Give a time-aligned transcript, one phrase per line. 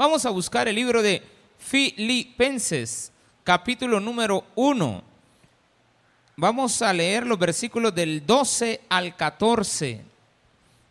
[0.00, 1.22] Vamos a buscar el libro de
[1.58, 3.12] Filipenses,
[3.44, 5.02] capítulo número 1.
[6.36, 10.02] Vamos a leer los versículos del 12 al 14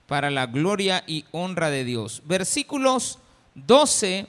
[0.05, 2.21] para la gloria y honra de Dios.
[2.23, 3.17] Versículos
[3.55, 4.27] 12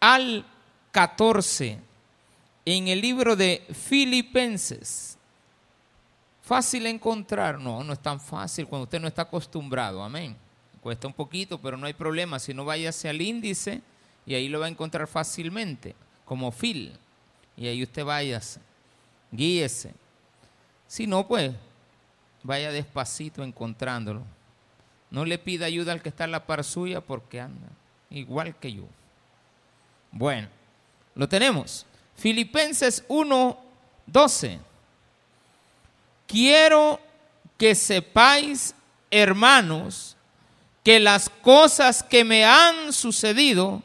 [0.00, 0.46] al
[0.90, 1.78] 14
[2.64, 5.18] en el libro de Filipenses.
[6.40, 10.34] Fácil encontrar, no, no es tan fácil cuando usted no está acostumbrado, amén.
[10.80, 12.38] Cuesta un poquito, pero no hay problema.
[12.38, 13.82] Si no, váyase al índice
[14.26, 16.92] y ahí lo va a encontrar fácilmente, como fil.
[17.56, 18.60] Y ahí usted váyase,
[19.30, 19.94] guíese.
[20.86, 21.52] Si no, pues
[22.42, 24.22] vaya despacito encontrándolo.
[25.10, 27.68] No le pida ayuda al que está en la par suya porque anda
[28.10, 28.84] igual que yo.
[30.10, 30.48] Bueno,
[31.14, 31.86] lo tenemos.
[32.16, 33.58] Filipenses 1,
[34.06, 34.60] 12.
[36.26, 37.00] Quiero
[37.58, 38.74] que sepáis,
[39.10, 40.16] hermanos,
[40.82, 43.82] que las cosas que me han sucedido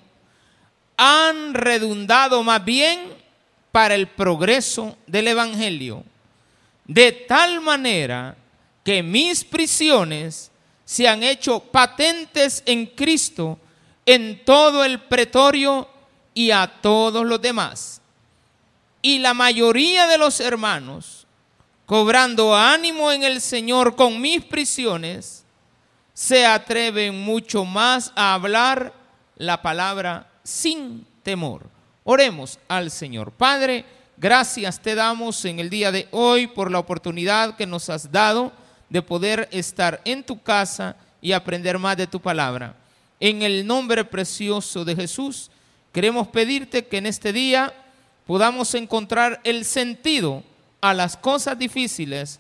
[1.02, 3.00] han redundado más bien
[3.72, 6.04] para el progreso del Evangelio,
[6.84, 8.36] de tal manera
[8.84, 10.52] que mis prisiones
[10.84, 13.58] se han hecho patentes en Cristo
[14.06, 15.88] en todo el pretorio
[16.34, 18.02] y a todos los demás.
[19.02, 21.26] Y la mayoría de los hermanos,
[21.86, 25.46] cobrando ánimo en el Señor con mis prisiones,
[26.14, 28.94] se atreven mucho más a hablar
[29.38, 31.68] la palabra sin temor.
[32.04, 33.32] Oremos al Señor.
[33.32, 33.86] Padre,
[34.18, 38.52] gracias te damos en el día de hoy por la oportunidad que nos has dado
[38.90, 42.76] de poder estar en tu casa y aprender más de tu palabra.
[43.20, 45.52] En el nombre precioso de Jesús,
[45.92, 47.74] queremos pedirte que en este día
[48.26, 50.44] podamos encontrar el sentido
[50.82, 52.40] a las cosas difíciles,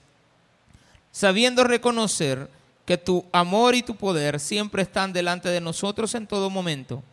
[1.12, 2.50] sabiendo reconocer
[2.86, 7.04] que tu amor y tu poder siempre están delante de nosotros en todo momento.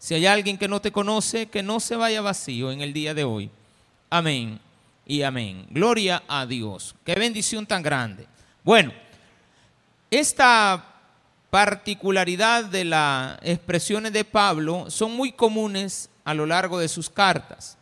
[0.00, 3.12] Si hay alguien que no te conoce, que no se vaya vacío en el día
[3.12, 3.50] de hoy.
[4.08, 4.58] Amén
[5.06, 5.66] y amén.
[5.68, 6.94] Gloria a Dios.
[7.04, 8.26] Qué bendición tan grande.
[8.64, 8.94] Bueno,
[10.10, 10.86] esta
[11.50, 17.76] particularidad de las expresiones de Pablo son muy comunes a lo largo de sus cartas.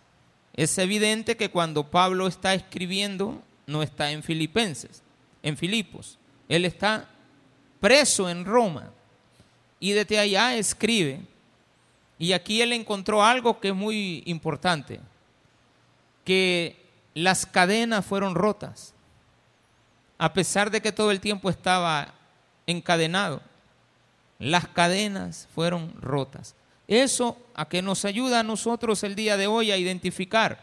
[0.55, 5.05] Es evidente que cuando Pablo está escribiendo, no está en Filipenses,
[5.45, 6.19] en Filipos.
[6.49, 7.09] Él está
[7.79, 8.91] preso en Roma
[9.79, 11.21] y desde allá escribe
[12.19, 15.01] y aquí él encontró algo que es muy importante,
[16.25, 16.85] que
[17.15, 18.95] las cadenas fueron rotas,
[20.19, 22.15] a pesar de que todo el tiempo estaba
[22.67, 23.41] encadenado.
[24.39, 26.55] Las cadenas fueron rotas.
[26.87, 30.61] Eso a que nos ayuda a nosotros el día de hoy a identificar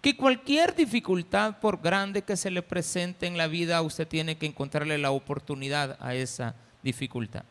[0.00, 4.46] que cualquier dificultad, por grande que se le presente en la vida, usted tiene que
[4.46, 7.44] encontrarle la oportunidad a esa dificultad.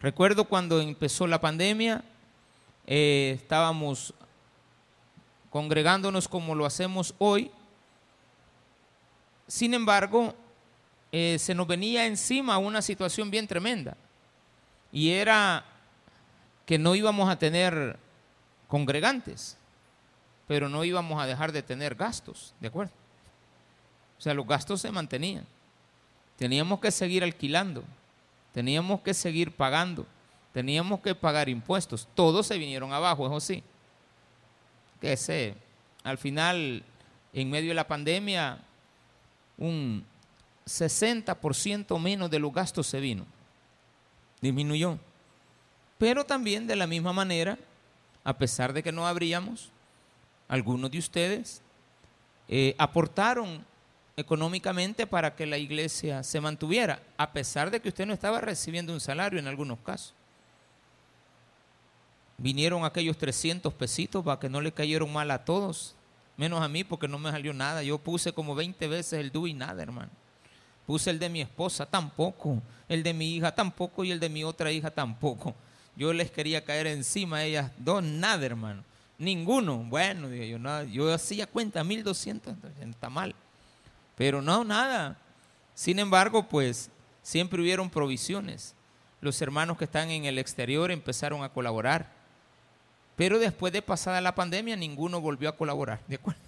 [0.00, 2.04] Recuerdo cuando empezó la pandemia,
[2.86, 4.14] eh, estábamos
[5.50, 7.50] congregándonos como lo hacemos hoy.
[9.46, 10.34] Sin embargo,
[11.12, 13.96] eh, se nos venía encima una situación bien tremenda.
[14.92, 15.64] Y era
[16.64, 17.98] que no íbamos a tener
[18.68, 19.56] congregantes,
[20.46, 22.92] pero no íbamos a dejar de tener gastos, ¿de acuerdo?
[24.18, 25.46] O sea, los gastos se mantenían.
[26.36, 27.84] Teníamos que seguir alquilando,
[28.52, 30.06] teníamos que seguir pagando,
[30.56, 32.08] teníamos que pagar impuestos.
[32.14, 33.62] Todos se vinieron abajo, eso sí.
[35.02, 35.54] Que sé,
[36.02, 36.82] al final,
[37.34, 38.60] en medio de la pandemia,
[39.58, 40.02] un
[40.64, 43.26] 60% menos de los gastos se vino.
[44.40, 44.98] Disminuyó.
[45.98, 47.58] Pero también de la misma manera,
[48.24, 49.70] a pesar de que no abríamos,
[50.48, 51.60] algunos de ustedes
[52.48, 53.62] eh, aportaron
[54.16, 58.94] económicamente para que la iglesia se mantuviera, a pesar de que usted no estaba recibiendo
[58.94, 60.14] un salario en algunos casos
[62.38, 65.94] vinieron aquellos 300 pesitos para que no le cayeron mal a todos,
[66.36, 67.82] menos a mí porque no me salió nada.
[67.82, 70.10] Yo puse como 20 veces el dú y nada, hermano.
[70.86, 74.44] Puse el de mi esposa tampoco, el de mi hija tampoco y el de mi
[74.44, 75.54] otra hija tampoco.
[75.96, 78.84] Yo les quería caer encima a ellas dos, nada, hermano.
[79.18, 79.78] Ninguno.
[79.78, 80.84] Bueno, yo, nada.
[80.84, 83.34] yo hacía cuenta, 1200, está mal.
[84.14, 85.18] Pero no, nada.
[85.74, 86.90] Sin embargo, pues
[87.22, 88.74] siempre hubieron provisiones.
[89.20, 92.15] Los hermanos que están en el exterior empezaron a colaborar
[93.16, 96.40] pero después de pasada la pandemia, ninguno volvió a colaborar, ¿de acuerdo?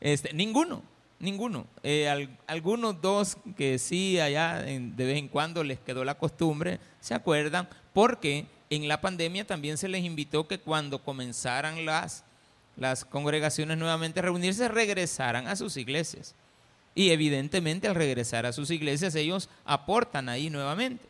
[0.00, 0.82] Este, ninguno,
[1.20, 1.66] ninguno.
[1.84, 7.14] Eh, algunos dos que sí, allá de vez en cuando les quedó la costumbre, se
[7.14, 12.24] acuerdan, porque en la pandemia también se les invitó que cuando comenzaran las,
[12.76, 16.34] las congregaciones nuevamente a reunirse, regresaran a sus iglesias.
[16.94, 21.04] Y evidentemente al regresar a sus iglesias ellos aportan ahí nuevamente.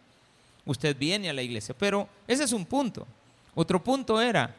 [0.65, 3.07] Usted viene a la iglesia, pero ese es un punto.
[3.55, 4.55] Otro punto era,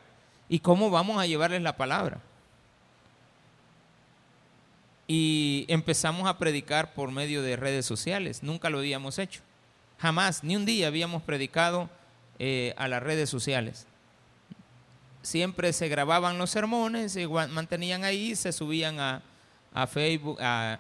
[0.49, 2.19] ¿y cómo vamos a llevarles la palabra?
[5.07, 8.43] Y empezamos a predicar por medio de redes sociales.
[8.43, 9.41] Nunca lo habíamos hecho.
[9.99, 11.89] Jamás, ni un día habíamos predicado
[12.39, 13.87] eh, a las redes sociales.
[15.21, 19.21] Siempre se grababan los sermones, se mantenían ahí, se subían a,
[19.87, 20.79] Facebook, a,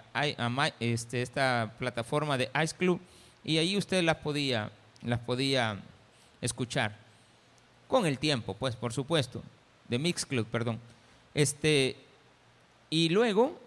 [0.79, 2.99] este, esta plataforma de Ice Club,
[3.43, 4.71] y ahí usted las podía,
[5.01, 5.79] las podía
[6.41, 7.02] escuchar.
[7.87, 9.41] Con el tiempo, pues, por supuesto,
[9.87, 10.79] de Mix Club, perdón.
[11.33, 11.95] Este,
[12.89, 13.59] y luego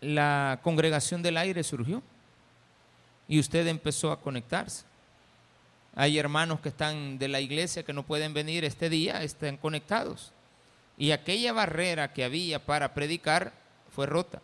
[0.00, 2.02] la congregación del aire surgió
[3.28, 4.84] y usted empezó a conectarse.
[5.94, 10.32] Hay hermanos que están de la iglesia que no pueden venir este día, están conectados.
[10.96, 13.52] Y aquella barrera que había para predicar
[13.94, 14.40] fue rota.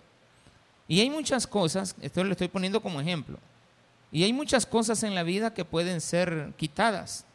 [0.87, 3.39] Y hay muchas cosas, esto lo estoy poniendo como ejemplo,
[4.11, 7.27] y hay muchas cosas en la vida que pueden ser quitadas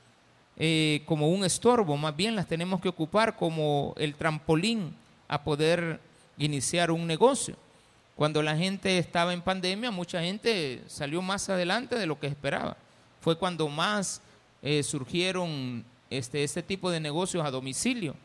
[0.58, 4.96] eh, como un estorbo, más bien las tenemos que ocupar como el trampolín
[5.28, 6.00] a poder
[6.38, 7.56] iniciar un negocio.
[8.16, 12.78] Cuando la gente estaba en pandemia, mucha gente salió más adelante de lo que esperaba.
[13.22, 14.22] Fue cuando más
[14.62, 18.16] eh, surgieron este, este tipo de negocios a domicilio.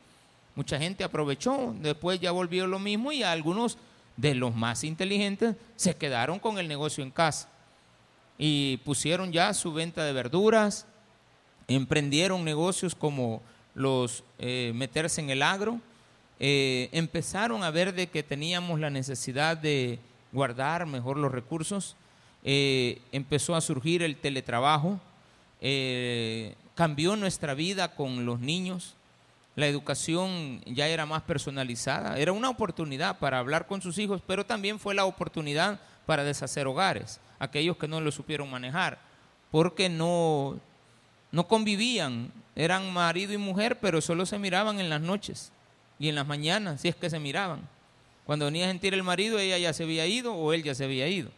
[0.55, 3.79] Mucha gente aprovechó, después ya volvió lo mismo y algunos
[4.17, 7.49] de los más inteligentes se quedaron con el negocio en casa
[8.39, 10.87] y pusieron ya su venta de verduras,
[11.69, 13.43] emprendieron negocios como
[13.75, 15.81] los eh, meterse en el agro,
[16.41, 19.99] eh, empezaron a ver de que teníamos la necesidad de
[20.33, 21.95] guardar mejor los recursos,
[22.43, 24.99] eh, empezó a surgir el teletrabajo,
[26.75, 28.95] cambió nuestra vida con los niños,
[29.57, 34.47] la educación ya era más personalizada, era una oportunidad para hablar con sus hijos, pero
[34.47, 39.01] también fue la oportunidad para deshacer hogares, aquellos que no lo supieron manejar,
[39.51, 40.61] porque no,
[41.31, 45.53] no convivían, eran marido y mujer, pero solo se miraban en las noches
[45.99, 47.61] y en las mañanas, si es que se miraban.
[48.25, 50.85] Cuando venía a sentir el marido, ella ya se había ido o él ya se
[50.85, 51.31] había ido.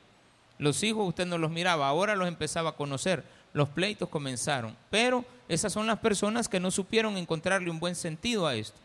[0.59, 3.25] Los hijos usted no los miraba, ahora los empezaba a conocer.
[3.53, 4.77] Los pleitos comenzaron.
[4.91, 8.79] Pero esas son las personas que no supieron encontrarle un buen sentido a esto.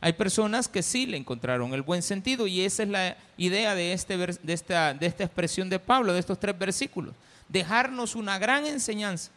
[0.00, 3.92] Hay personas que sí le encontraron el buen sentido y esa es la idea de,
[3.92, 7.14] este, de, esta, de esta expresión de Pablo, de estos tres versículos.
[7.48, 9.30] Dejarnos una gran enseñanza,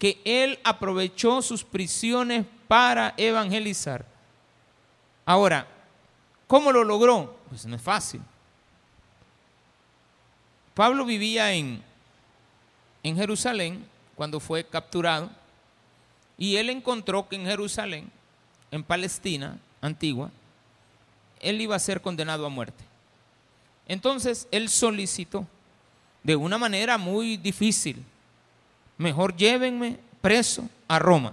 [0.00, 4.10] que él aprovechó sus prisiones para evangelizar
[5.30, 5.64] Ahora,
[6.48, 7.36] ¿cómo lo logró?
[7.48, 8.20] Pues no es fácil.
[10.74, 11.80] Pablo vivía en,
[13.04, 13.86] en Jerusalén
[14.16, 15.30] cuando fue capturado
[16.36, 18.10] y él encontró que en Jerusalén,
[18.72, 20.32] en Palestina antigua,
[21.38, 22.82] él iba a ser condenado a muerte.
[23.86, 25.46] Entonces él solicitó
[26.24, 28.04] de una manera muy difícil,
[29.00, 31.32] mejor llévenme preso a Roma.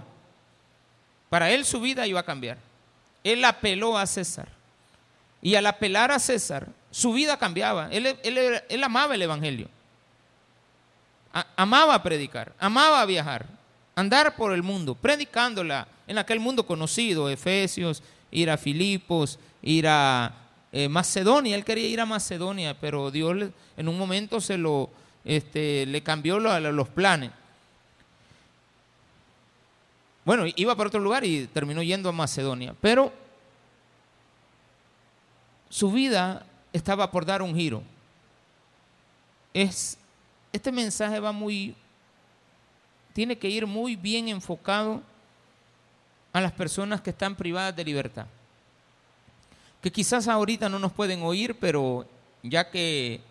[1.28, 2.58] Para él su vida iba a cambiar
[3.24, 4.48] él apeló a César.
[5.40, 7.88] Y al apelar a César, su vida cambiaba.
[7.90, 9.68] Él, amaba el Evangelio.
[11.56, 13.46] amaba predicar, amaba viajar,
[13.94, 20.32] andar por el mundo, predicándola en aquel mundo conocido, Efesios, ir a Filipos, ir a
[20.72, 21.54] eh, Macedonia.
[21.54, 24.90] Él quería ir a Macedonia, pero Dios en un momento se lo,
[25.24, 27.30] este, le cambió los planes.
[30.28, 32.74] Bueno, iba para otro lugar y terminó yendo a Macedonia.
[32.82, 33.10] Pero
[35.70, 37.82] su vida estaba por dar un giro.
[39.54, 39.96] Es,
[40.52, 41.74] este mensaje va muy,
[43.14, 45.00] tiene que ir muy bien enfocado
[46.34, 48.26] a las personas que están privadas de libertad.
[49.80, 52.06] Que quizás ahorita no nos pueden oír, pero
[52.42, 53.22] ya que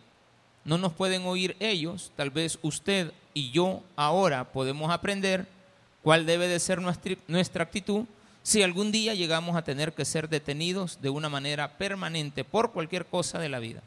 [0.65, 5.56] no nos pueden oír ellos, tal vez usted y yo ahora podemos aprender
[6.07, 8.05] cuál debe de ser nuestra actitud
[8.41, 13.05] si algún día llegamos a tener que ser detenidos de una manera permanente por cualquier
[13.05, 13.83] cosa de la vida.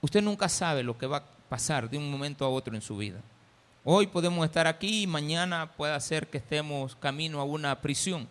[0.00, 2.96] Usted nunca sabe lo que va a pasar de un momento a otro en su
[2.96, 3.20] vida.
[3.84, 8.26] Hoy podemos estar aquí y mañana puede ser que estemos camino a una prisión.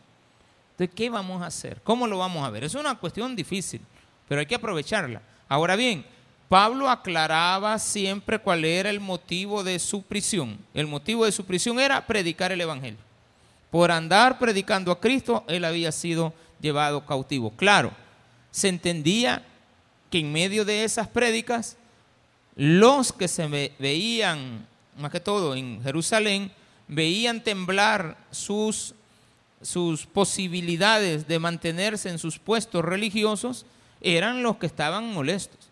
[0.71, 1.81] Entonces, ¿qué vamos a hacer?
[1.81, 2.65] ¿Cómo lo vamos a ver?
[2.65, 3.79] Es una cuestión difícil,
[4.27, 5.21] pero hay que aprovecharla.
[5.47, 6.05] Ahora bien,
[6.50, 10.58] Pablo aclaraba siempre cuál era el motivo de su prisión.
[10.74, 13.00] El motivo de su prisión era predicar el Evangelio.
[13.70, 17.51] Por andar predicando a Cristo, él había sido llevado cautivo.
[17.51, 17.92] Claro,
[18.50, 19.46] se entendía
[20.10, 21.75] que en medio de esas prédicas,
[22.56, 24.66] los que se veían,
[24.98, 26.51] más que todo en Jerusalén,
[26.88, 28.96] veían temblar sus,
[29.62, 33.66] sus posibilidades de mantenerse en sus puestos religiosos,
[34.00, 35.66] eran los que estaban molestos.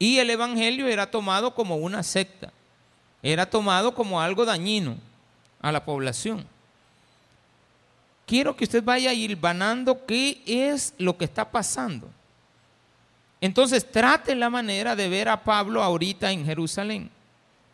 [0.00, 2.50] Y el Evangelio era tomado como una secta,
[3.22, 4.96] era tomado como algo dañino.
[5.62, 6.46] a la población.
[8.26, 12.08] Quiero que usted vaya hilvanando qué es lo que está pasando.
[13.42, 17.10] Entonces trate la manera de ver a Pablo ahorita en Jerusalén,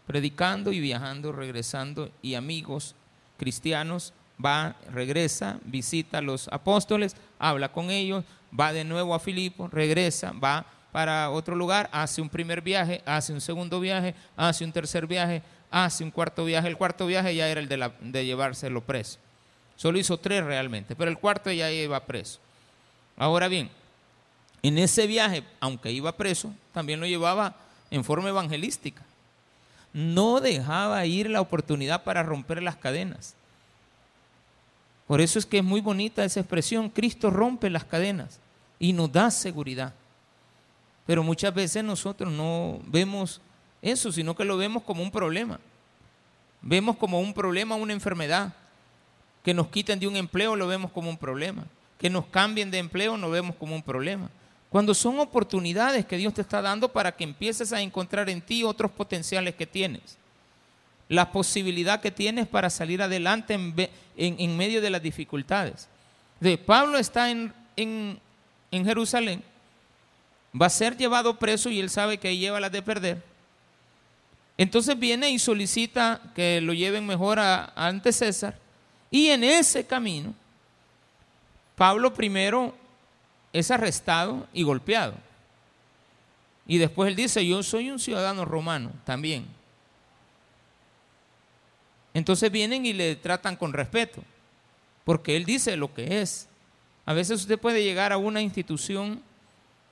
[0.04, 2.97] predicando y viajando, regresando, y amigos
[3.37, 4.12] cristianos,
[4.45, 8.25] va, regresa, visita a los apóstoles, habla con ellos,
[8.59, 13.30] va de nuevo a Filipo, regresa, va para otro lugar, hace un primer viaje, hace
[13.30, 16.68] un segundo viaje, hace un tercer viaje, hace un cuarto viaje.
[16.68, 19.18] El cuarto viaje ya era el de, de llevárselo preso.
[19.76, 22.40] Solo hizo tres realmente, pero el cuarto ya iba preso.
[23.18, 23.68] Ahora bien,
[24.62, 27.56] en ese viaje, aunque iba preso, también lo llevaba
[27.90, 29.02] en forma evangelística.
[29.92, 33.34] No dejaba ir la oportunidad para romper las cadenas.
[35.06, 38.40] Por eso es que es muy bonita esa expresión, Cristo rompe las cadenas
[38.78, 39.92] y nos da seguridad.
[41.06, 43.40] Pero muchas veces nosotros no vemos
[43.80, 45.60] eso, sino que lo vemos como un problema.
[46.60, 48.52] Vemos como un problema una enfermedad.
[49.44, 51.64] Que nos quiten de un empleo lo vemos como un problema.
[51.98, 54.28] Que nos cambien de empleo lo vemos como un problema.
[54.68, 58.64] Cuando son oportunidades que Dios te está dando para que empieces a encontrar en ti
[58.64, 60.18] otros potenciales que tienes.
[61.08, 63.54] La posibilidad que tienes para salir adelante
[64.16, 65.88] en, medio de las dificultades.
[66.40, 69.44] De Pablo está en, en Jerusalén,
[70.60, 73.22] va a ser llevado preso y él sabe que lleva las de perder.
[74.58, 78.58] Entonces viene y solicita que lo lleven mejor a, ante César.
[79.10, 80.34] Y en ese camino,
[81.75, 82.75] Pablo primero
[83.52, 85.14] es arrestado y golpeado.
[86.66, 89.46] Y después él dice, yo soy un ciudadano romano también.
[92.12, 94.22] Entonces vienen y le tratan con respeto,
[95.04, 96.48] porque él dice lo que es.
[97.04, 99.22] A veces usted puede llegar a una institución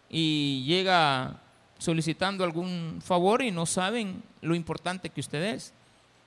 [0.09, 1.41] y llega
[1.79, 5.73] solicitando algún favor y no saben lo importante que usted es.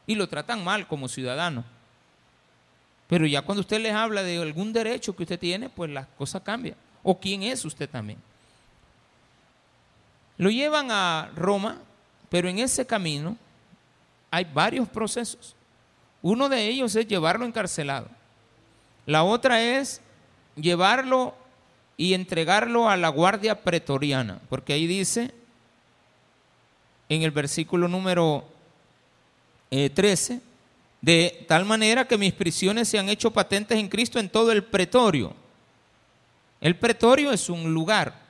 [0.06, 1.64] Y lo tratan mal como ciudadano.
[3.08, 6.42] Pero ya cuando usted les habla de algún derecho que usted tiene, pues la cosa
[6.42, 6.76] cambia.
[7.04, 8.20] O quién es usted también.
[10.38, 11.78] Lo llevan a Roma,
[12.30, 13.38] pero en ese camino
[14.30, 15.56] hay varios procesos.
[16.22, 18.10] Uno de ellos es llevarlo encarcelado.
[19.06, 20.02] La otra es
[20.56, 21.34] llevarlo
[21.98, 25.34] y entregarlo a la guardia pretoriana, porque ahí dice
[27.10, 28.46] en el versículo número
[29.70, 30.40] 13, eh,
[31.02, 34.64] de tal manera que mis prisiones se han hecho patentes en Cristo en todo el
[34.64, 35.34] pretorio.
[36.62, 38.28] El pretorio es un lugar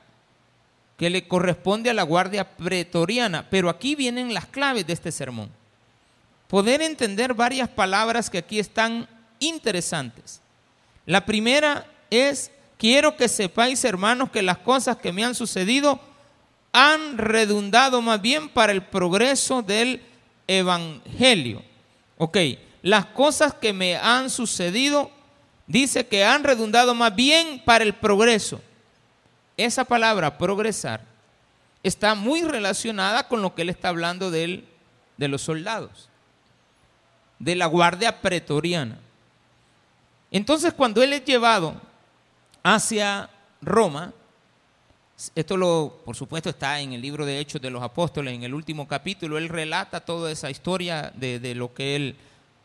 [0.96, 5.50] que le corresponde a la guardia pretoriana, pero aquí vienen las claves de este sermón.
[6.48, 9.08] Poder entender varias palabras que aquí están
[9.38, 10.40] interesantes.
[11.06, 16.00] La primera es quiero que sepáis, hermanos, que las cosas que me han sucedido
[16.72, 20.02] han redundado más bien para el progreso del
[20.46, 21.62] Evangelio.
[22.16, 22.38] Ok,
[22.82, 25.10] las cosas que me han sucedido,
[25.66, 28.60] dice que han redundado más bien para el progreso.
[29.56, 31.02] Esa palabra, progresar,
[31.82, 34.64] está muy relacionada con lo que él está hablando de,
[35.16, 36.08] de los soldados,
[37.38, 38.98] de la guardia pretoriana.
[40.30, 41.87] Entonces, cuando él es llevado
[42.62, 44.12] hacia Roma.
[45.34, 48.54] Esto lo, por supuesto, está en el libro de Hechos de los Apóstoles, en el
[48.54, 49.36] último capítulo.
[49.36, 52.16] Él relata toda esa historia de, de lo que él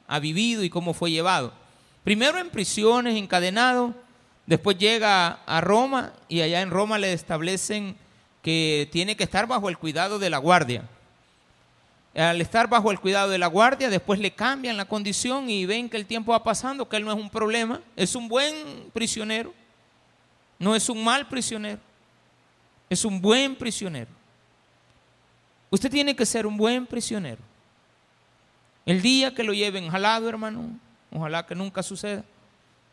[0.08, 1.54] ha vivido y cómo fue llevado.
[2.04, 3.94] Primero en prisiones, encadenado,
[4.46, 7.96] después llega a Roma y allá en Roma le establecen
[8.44, 10.84] que tiene que estar bajo el cuidado de la guardia.
[12.14, 15.90] Al estar bajo el cuidado de la guardia, después le cambian la condición y ven
[15.90, 19.54] que el tiempo va pasando, que él no es un problema, es un buen prisionero
[20.64, 21.80] no es un mal prisionero,
[22.90, 24.10] es un buen prisionero.
[25.70, 27.42] Usted tiene que ser un buen prisionero.
[28.86, 30.80] El día que lo lleven jalado, hermano,
[31.12, 32.24] ojalá que nunca suceda,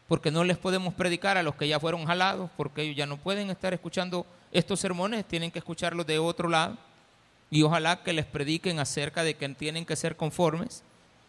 [0.09, 3.17] porque no les podemos predicar a los que ya fueron jalados, porque ellos ya no
[3.17, 6.77] pueden estar escuchando estos sermones, tienen que escucharlos de otro lado.
[7.51, 10.83] Y ojalá que les prediquen acerca de que tienen que ser conformes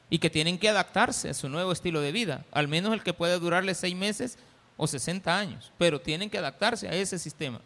[0.10, 3.14] y que tienen que adaptarse a su nuevo estilo de vida, al menos el que
[3.14, 4.38] puede durarles seis meses
[4.84, 7.62] o 60 años, pero tienen que adaptarse a ese sistema.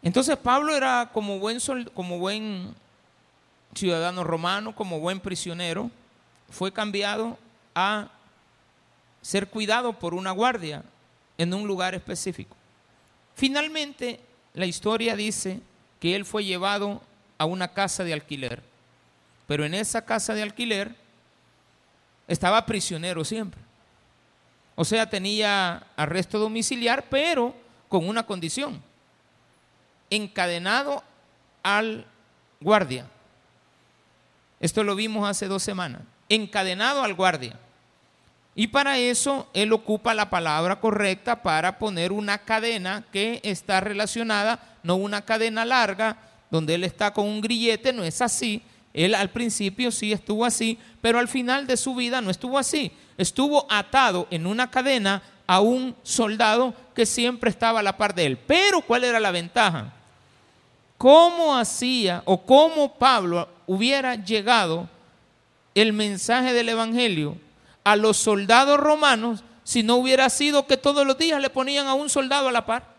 [0.00, 1.58] Entonces Pablo era como buen,
[1.92, 2.74] como buen
[3.74, 5.90] ciudadano romano, como buen prisionero,
[6.48, 7.36] fue cambiado
[7.74, 8.08] a
[9.20, 10.82] ser cuidado por una guardia
[11.36, 12.56] en un lugar específico.
[13.34, 14.18] Finalmente,
[14.54, 15.60] la historia dice
[16.00, 17.02] que él fue llevado
[17.36, 18.62] a una casa de alquiler,
[19.46, 20.96] pero en esa casa de alquiler
[22.28, 23.65] estaba prisionero siempre.
[24.76, 27.54] O sea, tenía arresto domiciliar, pero
[27.88, 28.80] con una condición.
[30.10, 31.02] Encadenado
[31.62, 32.06] al
[32.60, 33.06] guardia.
[34.60, 36.02] Esto lo vimos hace dos semanas.
[36.28, 37.58] encadenado al guardia.
[38.54, 44.78] Y para eso él ocupa la palabra correcta para poner una cadena que está relacionada,
[44.82, 46.16] no una cadena larga,
[46.50, 48.62] donde él está con un grillete, no es así.
[48.96, 52.90] Él al principio sí estuvo así, pero al final de su vida no estuvo así.
[53.18, 58.24] Estuvo atado en una cadena a un soldado que siempre estaba a la par de
[58.24, 58.38] él.
[58.38, 59.92] Pero ¿cuál era la ventaja?
[60.96, 64.88] ¿Cómo hacía o cómo Pablo hubiera llegado
[65.74, 67.36] el mensaje del Evangelio
[67.84, 71.92] a los soldados romanos si no hubiera sido que todos los días le ponían a
[71.92, 72.96] un soldado a la par?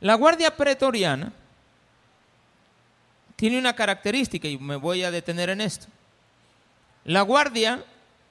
[0.00, 1.32] La guardia pretoriana
[3.36, 5.86] tiene una característica y me voy a detener en esto.
[7.04, 7.84] La guardia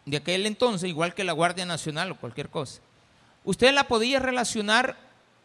[0.05, 2.81] de aquel entonces, igual que la Guardia Nacional o cualquier cosa,
[3.43, 4.97] usted la podía relacionar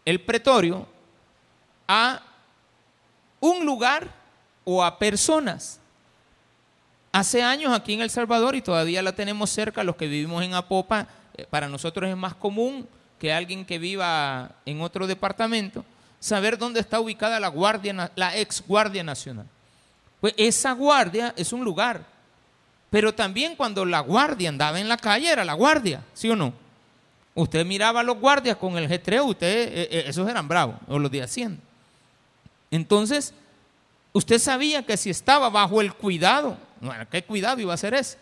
[0.05, 0.87] el pretorio
[1.87, 2.23] a
[3.41, 4.09] un lugar
[4.65, 5.81] o a personas.
[7.13, 10.55] Hace años aquí en El Salvador, y todavía la tenemos cerca, los que vivimos en
[10.55, 12.89] Apopa, eh, para nosotros es más común
[13.19, 15.85] que alguien que viva en otro departamento,
[16.21, 19.47] saber dónde está ubicada la, guardia, la ex Guardia Nacional.
[20.21, 22.05] Pues esa guardia es un lugar,
[22.91, 26.53] pero también cuando la guardia andaba en la calle era la guardia, ¿sí o no?
[27.35, 30.99] Usted miraba a los guardias con el G3, usted, eh, eh, esos eran bravos, o
[30.99, 31.63] los de Hacienda.
[32.71, 33.33] Entonces,
[34.13, 36.57] usted sabía que si estaba bajo el cuidado,
[37.11, 38.19] ¿qué cuidado iba a ser ese?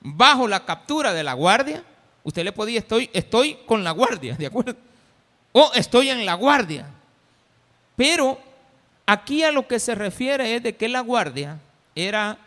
[0.00, 1.84] Bajo la captura de la guardia,
[2.22, 4.76] usted le podía, estoy, estoy con la guardia, ¿de acuerdo?
[5.52, 6.86] O estoy en la guardia.
[7.96, 8.38] Pero
[9.06, 11.60] aquí a lo que se refiere es de que la guardia
[11.94, 12.38] era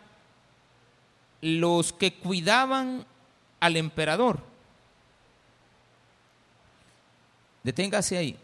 [1.40, 3.04] los que cuidaban
[3.60, 4.40] al emperador.
[7.62, 8.36] Deténgase ahí.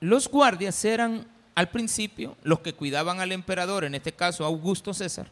[0.00, 5.28] Los guardias eran al principio, los que cuidaban al emperador, en este caso Augusto César,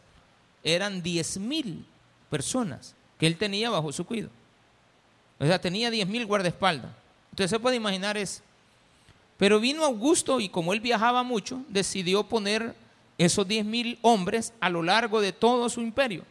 [0.64, 1.87] eran diez mil
[2.28, 4.33] personas que él tenía bajo su cuidado.
[5.38, 6.91] O sea, tenía diez mil guardaespaldas.
[7.30, 8.43] Usted se puede imaginar eso.
[9.37, 12.75] Pero vino Augusto y como él viajaba mucho, decidió poner
[13.19, 16.23] esos diez mil hombres a lo largo de todo su imperio.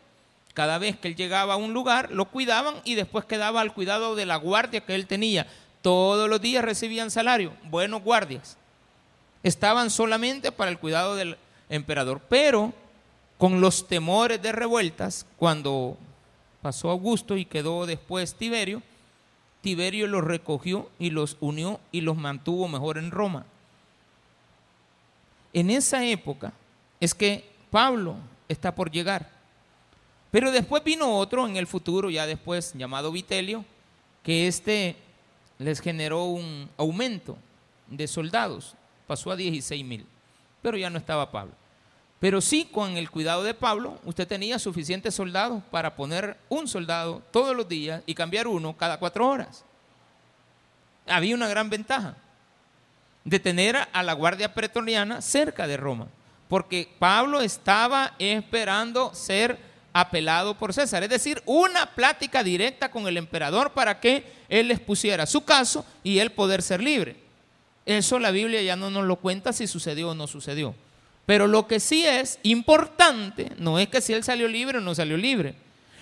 [0.54, 4.16] Cada vez que él llegaba a un lugar, lo cuidaban y después quedaba al cuidado
[4.16, 5.48] de la guardia que él tenía.
[5.82, 8.58] Todos los días recibían salario, buenos guardias
[9.46, 11.38] estaban solamente para el cuidado del
[11.70, 12.20] emperador.
[12.28, 12.74] Pero
[13.38, 15.98] con los temores de revueltas, cuando
[16.64, 18.82] pasó Augusto y quedó después Tiberio,
[19.66, 23.48] Tiberio los recogió y los unió y los mantuvo mejor en Roma.
[25.54, 26.54] En esa época
[27.00, 28.16] es que Pablo
[28.48, 29.28] está por llegar.
[30.30, 33.66] Pero después vino otro en el futuro, ya después llamado Vitelio,
[34.22, 34.98] que este
[35.58, 37.36] les generó un aumento
[37.88, 38.76] de soldados
[39.08, 40.06] pasó a 16 mil,
[40.62, 41.56] pero ya no estaba Pablo.
[42.20, 47.22] Pero sí, con el cuidado de Pablo, usted tenía suficientes soldados para poner un soldado
[47.32, 49.66] todos los días y cambiar uno cada cuatro horas.
[51.08, 52.16] Había una gran ventaja
[53.24, 56.08] de tener a la guardia pretoriana cerca de Roma,
[56.48, 59.60] porque Pablo estaba esperando ser
[59.92, 64.80] apelado por César, es decir, una plática directa con el emperador para que él les
[64.80, 67.16] pusiera su caso y él poder ser libre.
[67.86, 70.76] Eso la Biblia ya no nos lo cuenta si sucedió o no sucedió.
[71.26, 74.94] Pero lo que sí es importante no es que si él salió libre o no
[74.94, 75.56] salió libre.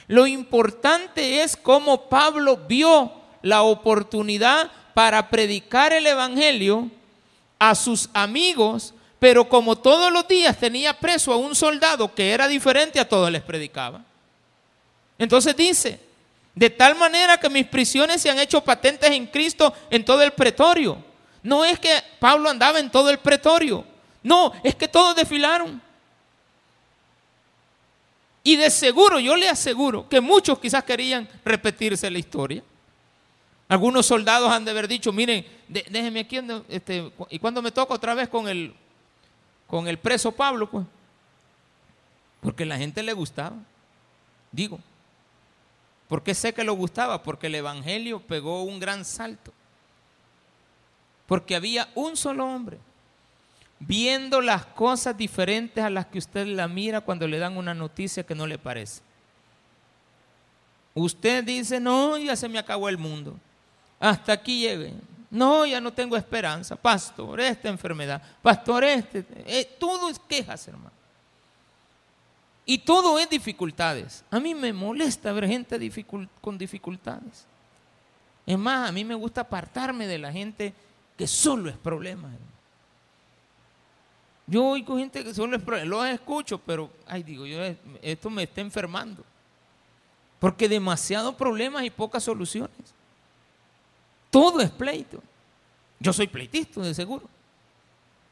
[0.08, 6.90] Lo importante es cómo Pablo vio la oportunidad para predicar el Evangelio
[7.58, 12.48] a sus amigos, pero como todos los días tenía preso a un soldado que era
[12.48, 14.04] diferente a todos les predicaba.
[15.18, 16.00] Entonces dice,
[16.54, 20.32] de tal manera que mis prisiones se han hecho patentes en Cristo en todo el
[20.32, 20.98] pretorio.
[21.42, 23.86] No es que Pablo andaba en todo el pretorio.
[24.24, 25.82] No, es que todos desfilaron.
[28.44, 32.64] Y de seguro, yo le aseguro que muchos quizás querían repetirse la historia.
[33.68, 38.14] Algunos soldados han de haber dicho, miren, déjenme aquí, este, y cuando me toca otra
[38.14, 38.74] vez con el,
[39.68, 40.86] con el preso Pablo, pues,
[42.42, 43.56] porque la gente le gustaba,
[44.52, 44.80] digo.
[46.10, 47.24] ¿Por qué sé que lo gustaba?
[47.24, 49.52] Porque el Evangelio pegó un gran salto.
[51.26, 52.78] Porque había un solo hombre
[53.88, 58.24] viendo las cosas diferentes a las que usted la mira cuando le dan una noticia
[58.24, 59.02] que no le parece.
[60.94, 63.36] Usted dice, no, ya se me acabó el mundo.
[64.00, 64.94] Hasta aquí llegué.
[65.30, 66.76] No, ya no tengo esperanza.
[66.76, 68.22] Pastor, esta enfermedad.
[68.42, 69.26] Pastor, este.
[69.46, 70.92] Eh, todo es quejas, hermano.
[72.66, 74.24] Y todo es dificultades.
[74.30, 75.80] A mí me molesta ver gente
[76.40, 77.46] con dificultades.
[78.46, 80.74] Es más, a mí me gusta apartarme de la gente
[81.18, 82.30] que solo es problema.
[84.46, 87.60] Yo oigo gente que solo es problema, lo escucho, pero, ay, digo, yo,
[88.02, 89.24] esto me está enfermando.
[90.40, 92.94] Porque demasiados problemas y pocas soluciones.
[94.30, 95.24] Todo es pleito.
[96.00, 97.30] Yo soy pleitista, de seguro.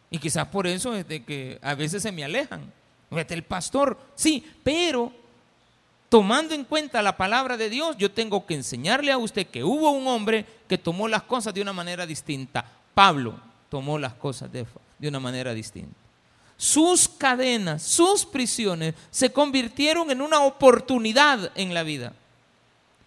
[0.09, 2.61] Y quizás por eso es de que a veces se me alejan.
[3.11, 5.13] Este el pastor, sí, pero
[6.09, 9.91] tomando en cuenta la palabra de Dios, yo tengo que enseñarle a usted que hubo
[9.91, 12.65] un hombre que tomó las cosas de una manera distinta.
[12.93, 14.65] Pablo tomó las cosas de,
[14.99, 16.00] de una manera distinta.
[16.61, 22.13] Sus cadenas, sus prisiones se convirtieron en una oportunidad en la vida.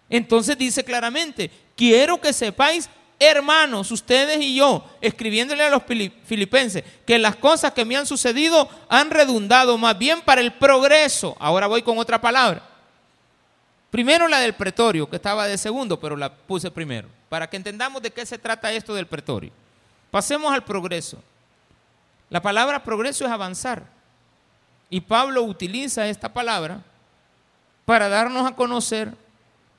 [0.09, 5.83] Entonces dice claramente, quiero que sepáis hermanos, ustedes y yo, escribiéndole a los
[6.25, 11.37] filipenses, que las cosas que me han sucedido han redundado más bien para el progreso.
[11.39, 12.61] Ahora voy con otra palabra.
[13.89, 18.01] Primero la del pretorio, que estaba de segundo, pero la puse primero, para que entendamos
[18.01, 19.53] de qué se trata esto del pretorio.
[20.11, 21.23] Pasemos al progreso.
[22.29, 23.83] La palabra progreso es avanzar.
[24.89, 26.81] Y Pablo utiliza esta palabra
[27.85, 29.13] para darnos a conocer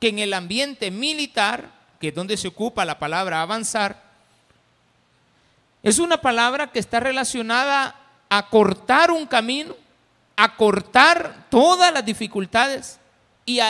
[0.00, 4.02] que en el ambiente militar que es donde se ocupa la palabra avanzar,
[5.82, 7.94] es una palabra que está relacionada
[8.28, 9.74] a cortar un camino,
[10.36, 12.98] a cortar todas las dificultades
[13.44, 13.60] y,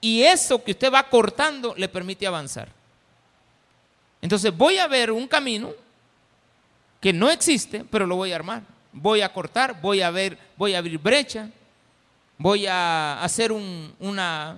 [0.00, 2.68] y eso que usted va cortando le permite avanzar.
[4.22, 5.72] Entonces voy a ver un camino
[7.00, 8.62] que no existe, pero lo voy a armar.
[8.92, 11.50] Voy a cortar, voy a ver, voy a abrir brecha,
[12.38, 14.56] voy a hacer una,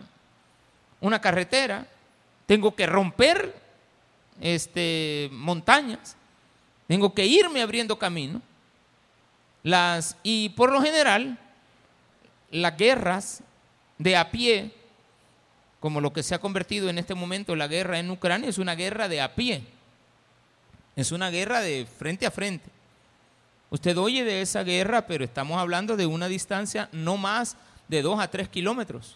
[1.00, 1.86] una carretera,
[2.46, 3.54] tengo que romper
[4.40, 6.16] este, montañas,
[6.86, 8.40] tengo que irme abriendo camino.
[9.62, 11.38] Las, y por lo general,
[12.50, 13.42] las guerras
[13.98, 14.72] de a pie,
[15.80, 18.74] como lo que se ha convertido en este momento la guerra en Ucrania, es una
[18.74, 19.64] guerra de a pie.
[20.98, 22.68] Es una guerra de frente a frente.
[23.70, 27.56] Usted oye de esa guerra, pero estamos hablando de una distancia no más
[27.86, 29.14] de dos a tres kilómetros.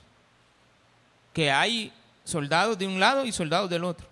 [1.33, 1.93] Que hay
[2.23, 4.07] soldados de un lado y soldados del otro.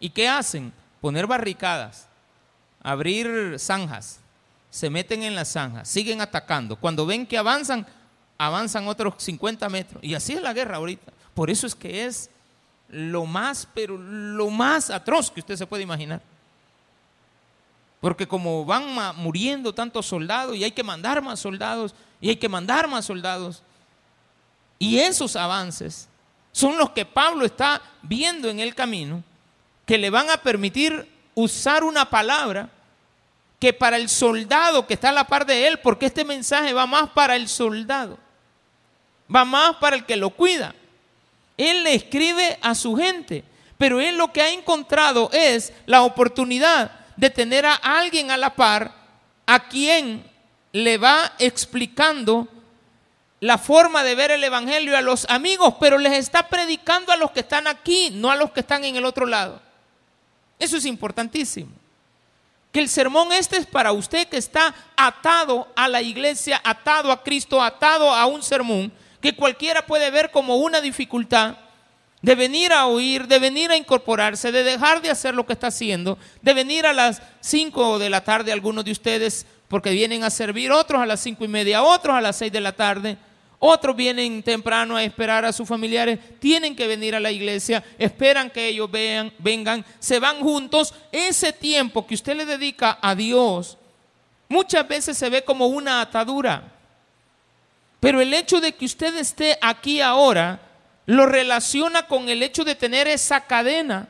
[0.00, 0.72] ¿Y qué hacen?
[1.00, 2.08] Poner barricadas,
[2.82, 4.18] abrir zanjas,
[4.68, 6.74] se meten en las zanjas, siguen atacando.
[6.74, 7.86] Cuando ven que avanzan,
[8.36, 10.02] avanzan otros 50 metros.
[10.02, 11.12] Y así es la guerra ahorita.
[11.32, 12.28] Por eso es que es
[12.88, 16.33] lo más, pero lo más atroz que usted se puede imaginar.
[18.04, 18.84] Porque como van
[19.16, 23.62] muriendo tantos soldados y hay que mandar más soldados y hay que mandar más soldados.
[24.78, 26.06] Y esos avances
[26.52, 29.24] son los que Pablo está viendo en el camino,
[29.86, 32.68] que le van a permitir usar una palabra
[33.58, 36.86] que para el soldado que está a la par de él, porque este mensaje va
[36.86, 38.18] más para el soldado,
[39.34, 40.74] va más para el que lo cuida.
[41.56, 43.44] Él le escribe a su gente,
[43.78, 48.54] pero él lo que ha encontrado es la oportunidad de tener a alguien a la
[48.54, 48.92] par
[49.46, 50.24] a quien
[50.72, 52.48] le va explicando
[53.40, 57.30] la forma de ver el Evangelio a los amigos, pero les está predicando a los
[57.30, 59.60] que están aquí, no a los que están en el otro lado.
[60.58, 61.70] Eso es importantísimo.
[62.72, 67.22] Que el sermón este es para usted que está atado a la iglesia, atado a
[67.22, 71.56] Cristo, atado a un sermón que cualquiera puede ver como una dificultad
[72.24, 75.66] de venir a oír, de venir a incorporarse, de dejar de hacer lo que está
[75.66, 80.30] haciendo, de venir a las 5 de la tarde algunos de ustedes porque vienen a
[80.30, 83.18] servir, otros a las cinco y media, otros a las 6 de la tarde.
[83.58, 88.48] Otros vienen temprano a esperar a sus familiares, tienen que venir a la iglesia, esperan
[88.48, 90.94] que ellos vean, vengan, se van juntos.
[91.12, 93.76] Ese tiempo que usted le dedica a Dios
[94.48, 96.72] muchas veces se ve como una atadura.
[98.00, 100.60] Pero el hecho de que usted esté aquí ahora
[101.06, 104.08] lo relaciona con el hecho de tener esa cadena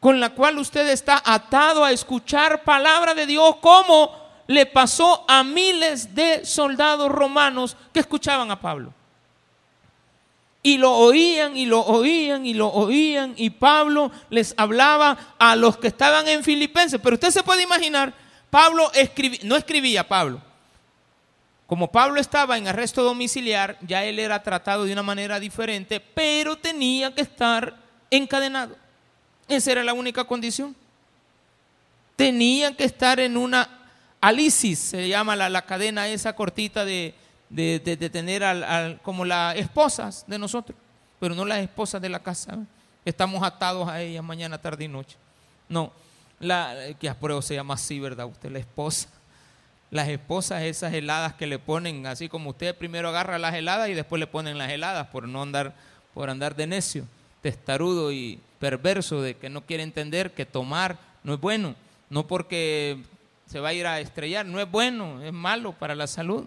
[0.00, 5.42] con la cual usted está atado a escuchar palabra de Dios como le pasó a
[5.42, 8.94] miles de soldados romanos que escuchaban a Pablo.
[10.62, 15.76] Y lo oían y lo oían y lo oían y Pablo les hablaba a los
[15.76, 17.00] que estaban en Filipenses.
[17.02, 18.12] Pero usted se puede imaginar,
[18.50, 18.90] Pablo
[19.44, 20.40] no escribía Pablo.
[21.68, 26.56] Como Pablo estaba en arresto domiciliar, ya él era tratado de una manera diferente, pero
[26.56, 27.76] tenía que estar
[28.10, 28.74] encadenado.
[29.46, 30.74] Esa era la única condición.
[32.16, 33.78] Tenía que estar en una
[34.20, 37.14] Alicis se llama la, cadena esa cortita de,
[38.12, 40.76] tener al, como las esposas de nosotros,
[41.20, 42.58] pero no las esposas de la casa.
[43.04, 45.16] Estamos atados a ellas mañana, tarde y noche.
[45.68, 45.92] No,
[46.40, 48.26] la, que prueba se llama así, ¿verdad?
[48.26, 49.08] Usted la esposa.
[49.90, 53.94] Las esposas, esas heladas que le ponen, así como usted primero agarra las heladas y
[53.94, 55.74] después le ponen las heladas por no andar,
[56.12, 57.04] por andar de necio,
[57.40, 61.74] testarudo y perverso, de que no quiere entender que tomar no es bueno.
[62.10, 63.02] No porque
[63.46, 64.46] se va a ir a estrellar.
[64.46, 66.46] No es bueno, es malo para la salud.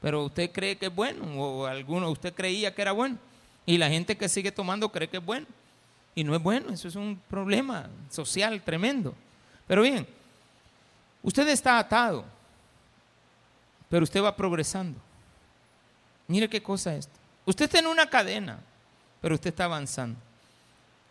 [0.00, 3.18] Pero usted cree que es bueno, o alguno, usted creía que era bueno.
[3.64, 5.46] Y la gente que sigue tomando cree que es bueno.
[6.14, 9.14] Y no es bueno, eso es un problema social tremendo.
[9.66, 10.06] Pero bien,
[11.22, 12.24] usted está atado,
[13.88, 14.98] pero usted va progresando.
[16.28, 17.18] Mire qué cosa es esto.
[17.44, 18.58] Usted está en una cadena,
[19.20, 20.18] pero usted está avanzando.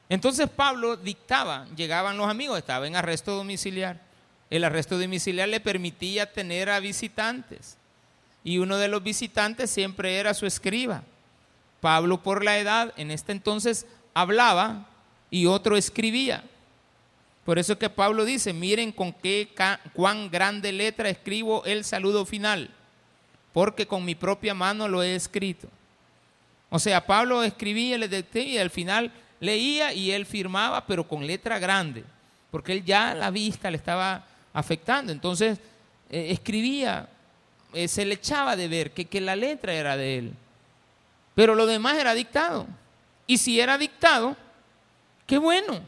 [0.09, 4.01] Entonces Pablo dictaba, llegaban los amigos, estaba en arresto domiciliar.
[4.49, 7.77] El arresto domiciliar le permitía tener a visitantes.
[8.43, 11.03] Y uno de los visitantes siempre era su escriba.
[11.81, 14.88] Pablo por la edad en este entonces hablaba
[15.31, 16.43] y otro escribía.
[17.45, 19.49] Por eso es que Pablo dice, miren con qué
[19.93, 22.71] cuán grande letra escribo el saludo final,
[23.53, 25.69] porque con mi propia mano lo he escrito.
[26.71, 32.03] O sea, Pablo escribía, y al final leía y él firmaba, pero con letra grande,
[32.49, 35.12] porque él ya la vista le estaba afectando.
[35.12, 35.60] Entonces,
[36.10, 37.08] eh, escribía,
[37.73, 40.34] eh, se le echaba de ver que, que la letra era de él,
[41.36, 42.65] pero lo demás era dictado.
[43.27, 44.36] Y si era dictado,
[45.27, 45.81] qué bueno,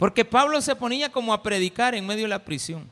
[0.00, 2.90] porque Pablo se ponía como a predicar en medio de la prisión,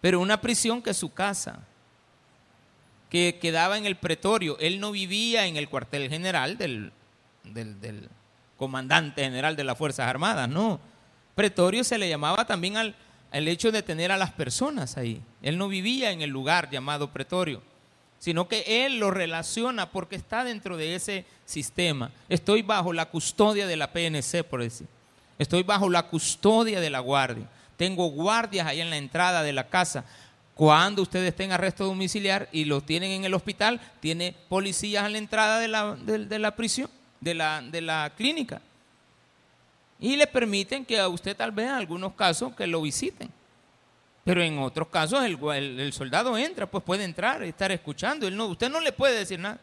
[0.00, 1.60] pero una prisión que es su casa,
[3.08, 4.58] que quedaba en el pretorio.
[4.58, 6.90] Él no vivía en el cuartel general del,
[8.56, 10.80] comandante general de las Fuerzas Armadas, no.
[11.36, 12.96] Pretorio se le llamaba también al,
[13.30, 15.22] al hecho de tener a las personas ahí.
[15.40, 17.62] Él no vivía en el lugar llamado pretorio,
[18.18, 22.10] sino que él lo relaciona porque está dentro de ese sistema.
[22.28, 24.88] Estoy bajo la custodia de la PNC, por decir.
[25.38, 27.46] Estoy bajo la custodia de la guardia.
[27.76, 30.04] Tengo guardias ahí en la entrada de la casa.
[30.54, 35.08] Cuando ustedes estén en arresto domiciliar y los tienen en el hospital, tiene policías a
[35.10, 36.88] la entrada de la, de, la prisión,
[37.20, 38.62] de la, de la clínica.
[40.00, 43.30] Y le permiten que a usted tal vez en algunos casos que lo visiten.
[44.24, 45.38] Pero en otros casos el,
[45.78, 48.26] el, soldado entra, pues puede entrar y estar escuchando.
[48.26, 49.60] Él no, usted no le puede decir nada.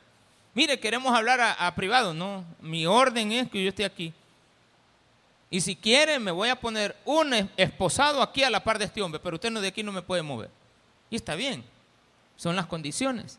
[0.54, 2.14] Mire, queremos hablar a, privado.
[2.14, 4.14] No, mi orden es que yo esté aquí.
[5.54, 9.04] Y si quiere, me voy a poner un esposado aquí a la par de este
[9.04, 10.50] hombre, pero usted no de aquí no me puede mover.
[11.12, 11.64] Y está bien,
[12.36, 13.38] son las condiciones.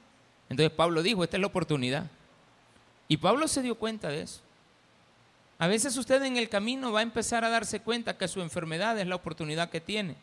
[0.48, 2.08] Entonces Pablo dijo, esta es la oportunidad.
[3.08, 4.38] Y Pablo se dio cuenta de eso.
[5.58, 8.96] A veces usted en el camino va a empezar a darse cuenta que su enfermedad
[9.00, 10.14] es la oportunidad que tiene.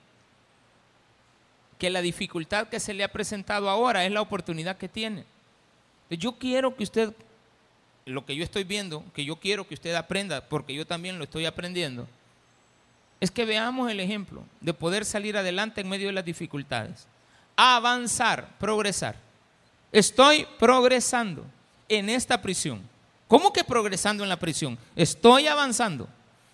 [1.78, 5.26] Que la dificultad que se le ha presentado ahora es la oportunidad que tiene.
[6.10, 7.14] Yo quiero que usted,
[8.06, 11.24] lo que yo estoy viendo, que yo quiero que usted aprenda, porque yo también lo
[11.24, 12.08] estoy aprendiendo,
[13.20, 17.08] es que veamos el ejemplo de poder salir adelante en medio de las dificultades
[17.56, 19.16] avanzar, progresar.
[19.92, 21.46] Estoy progresando
[21.88, 22.82] en esta prisión.
[23.28, 24.78] ¿Cómo que progresando en la prisión?
[24.96, 26.08] Estoy avanzando,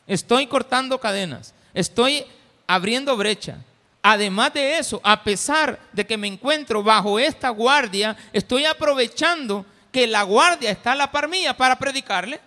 [0.06, 2.26] estoy cortando cadenas, estoy
[2.68, 3.58] abriendo brecha.
[4.02, 9.66] Además de eso, a pesar de que me encuentro bajo esta guardia, estoy aprovechando
[9.98, 12.40] que la guardia está a la par para predicarle.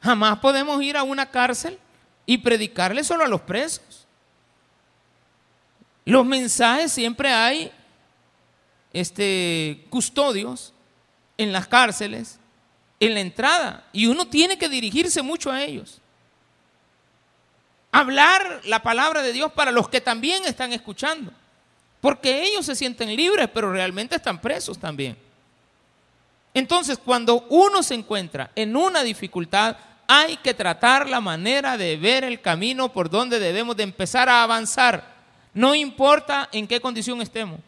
[0.00, 1.80] Jamás podemos ir a una cárcel
[2.26, 4.06] y predicarle solo a los presos.
[6.04, 7.72] Los mensajes siempre hay
[8.92, 10.72] este, custodios
[11.36, 12.38] en las cárceles,
[13.00, 16.00] en la entrada, y uno tiene que dirigirse mucho a ellos.
[17.90, 21.32] Hablar la palabra de Dios para los que también están escuchando,
[22.00, 25.16] porque ellos se sienten libres, pero realmente están presos también.
[26.54, 29.76] Entonces, cuando uno se encuentra en una dificultad,
[30.08, 34.42] hay que tratar la manera de ver el camino por donde debemos de empezar a
[34.42, 35.14] avanzar.
[35.54, 37.60] No importa en qué condición estemos.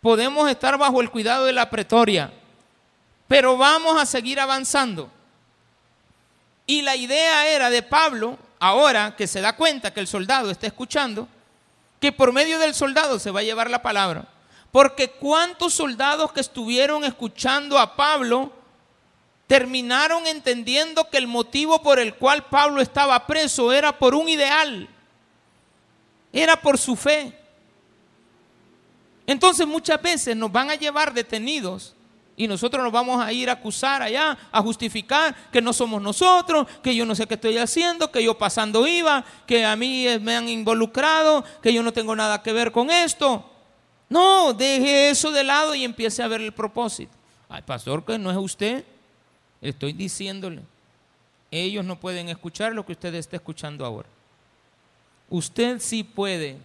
[0.00, 2.32] Podemos estar bajo el cuidado de la pretoria,
[3.28, 5.10] pero vamos a seguir avanzando.
[6.66, 10.66] Y la idea era de Pablo, ahora que se da cuenta que el soldado está
[10.66, 11.28] escuchando,
[12.06, 14.28] que por medio del soldado se va a llevar la palabra.
[14.70, 18.52] Porque cuántos soldados que estuvieron escuchando a Pablo
[19.48, 24.88] terminaron entendiendo que el motivo por el cual Pablo estaba preso era por un ideal
[26.32, 27.36] era por su fe.
[29.26, 31.95] Entonces muchas veces nos van a llevar detenidos
[32.36, 36.66] y nosotros nos vamos a ir a acusar allá, a justificar que no somos nosotros,
[36.82, 40.36] que yo no sé qué estoy haciendo, que yo pasando iba, que a mí me
[40.36, 43.50] han involucrado, que yo no tengo nada que ver con esto.
[44.08, 47.12] No, deje eso de lado y empiece a ver el propósito.
[47.48, 48.84] Ay, pastor, que no es usted.
[49.60, 50.62] Estoy diciéndole.
[51.50, 54.08] Ellos no pueden escuchar lo que usted está escuchando ahora.
[55.30, 56.58] Usted sí puede,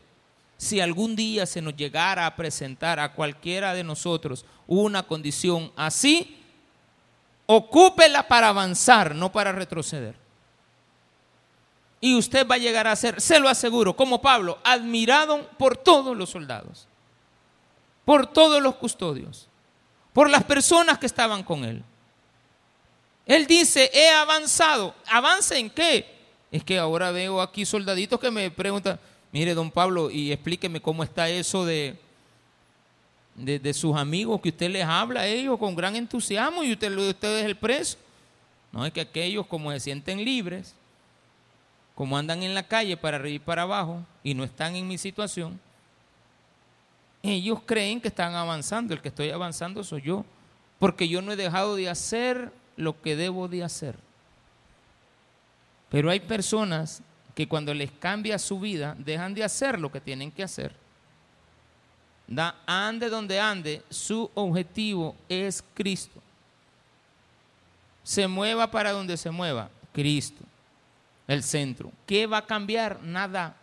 [0.57, 6.41] si algún día se nos llegara a presentar a cualquiera de nosotros una condición así,
[7.45, 10.15] ocúpela para avanzar, no para retroceder.
[11.99, 16.15] Y usted va a llegar a ser, se lo aseguro, como Pablo, admirado por todos
[16.15, 16.87] los soldados,
[18.05, 19.49] por todos los custodios,
[20.13, 21.83] por las personas que estaban con él.
[23.25, 24.95] Él dice, he avanzado.
[25.05, 26.17] ¿Avance en qué?
[26.49, 28.97] Es que ahora veo aquí soldaditos que me preguntan,
[29.33, 31.99] mire, don Pablo, y explíqueme cómo está eso de,
[33.35, 37.39] de, sus amigos que usted les habla a ellos con gran entusiasmo y usted, usted
[37.39, 37.97] es el preso.
[38.71, 40.73] No, es que aquellos como se sienten libres,
[41.95, 44.97] como andan en la calle para arriba y para abajo y no están en mi
[44.97, 45.59] situación,
[47.23, 48.93] ellos creen que están avanzando.
[48.93, 50.25] El que estoy avanzando soy yo,
[50.79, 53.95] porque yo no he dejado de hacer lo que debo de hacer.
[55.89, 57.03] Pero hay personas
[57.35, 60.73] que cuando les cambia su vida dejan de hacer lo que tienen que hacer.
[62.65, 66.21] Ande donde ande, su objetivo es Cristo.
[68.03, 70.43] Se mueva para donde se mueva, Cristo,
[71.27, 71.91] el centro.
[72.05, 73.01] ¿Qué va a cambiar?
[73.03, 73.55] Nada.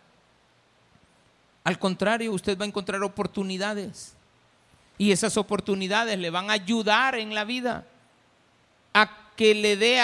[1.63, 4.13] Al contrario, usted va a encontrar oportunidades.
[4.97, 7.85] Y esas oportunidades le van a ayudar en la vida
[8.93, 10.01] a que le dé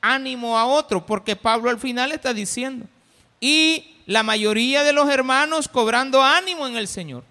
[0.00, 2.86] ánimo a otro, porque Pablo al final está diciendo,
[3.40, 7.24] y la mayoría de los hermanos cobrando ánimo en el Señor.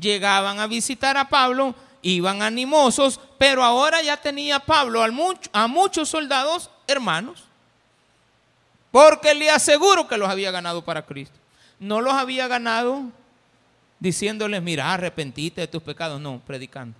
[0.00, 5.02] Llegaban a visitar a Pablo, iban animosos, pero ahora ya tenía Pablo
[5.52, 7.44] a muchos soldados hermanos,
[8.90, 11.36] porque le aseguro que los había ganado para Cristo.
[11.78, 13.04] No los había ganado
[14.00, 16.96] diciéndoles, mira, arrepentite de tus pecados, no, predicando.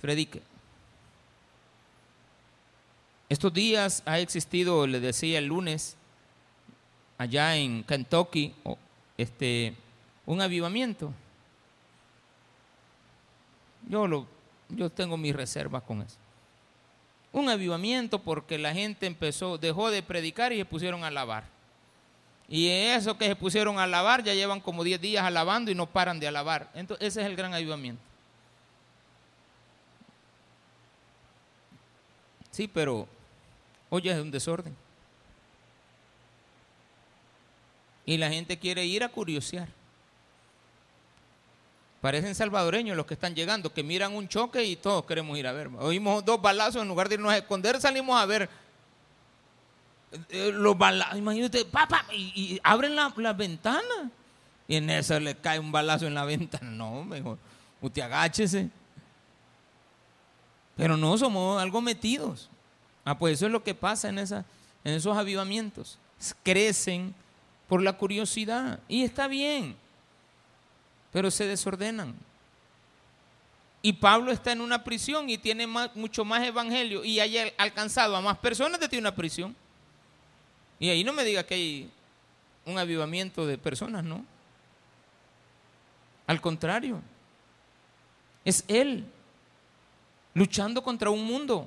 [0.00, 0.42] Predique.
[3.28, 5.96] Estos días ha existido, le decía el lunes,
[7.18, 8.54] allá en Kentucky,
[9.16, 9.74] este,
[10.26, 11.12] un avivamiento.
[13.86, 14.26] Yo, lo,
[14.68, 16.16] yo tengo mis reservas con eso.
[17.32, 21.44] Un avivamiento porque la gente empezó, dejó de predicar y se pusieron a alabar.
[22.48, 25.86] Y eso que se pusieron a alabar, ya llevan como 10 días alabando y no
[25.86, 26.70] paran de alabar.
[26.74, 28.02] Entonces, ese es el gran avivamiento.
[32.50, 33.06] Sí, pero
[33.88, 34.76] Oye, es un desorden.
[38.04, 39.68] Y la gente quiere ir a curiosear.
[42.06, 45.52] Parecen salvadoreños los que están llegando, que miran un choque y todos queremos ir a
[45.52, 45.70] ver.
[45.80, 48.48] Oímos dos balazos, en lugar de irnos a esconder, salimos a ver
[50.28, 51.18] eh, los balazos.
[51.18, 54.12] Imagínate, papá, y, abren las la ventanas.
[54.68, 56.70] Y en eso le cae un balazo en la ventana.
[56.70, 57.38] No, mejor,
[57.80, 58.70] usted agáchese.
[60.76, 62.48] Pero no somos algo metidos.
[63.04, 64.44] Ah, pues eso es lo que pasa en, esa,
[64.84, 65.98] en esos avivamientos.
[66.44, 67.16] Crecen
[67.66, 69.74] por la curiosidad y está bien,
[71.16, 72.14] pero se desordenan.
[73.80, 78.20] Y Pablo está en una prisión y tiene mucho más evangelio y haya alcanzado a
[78.20, 79.56] más personas desde una prisión.
[80.78, 81.90] Y ahí no me diga que hay
[82.66, 84.26] un avivamiento de personas, ¿no?
[86.26, 87.00] Al contrario,
[88.44, 89.06] es él
[90.34, 91.66] luchando contra un mundo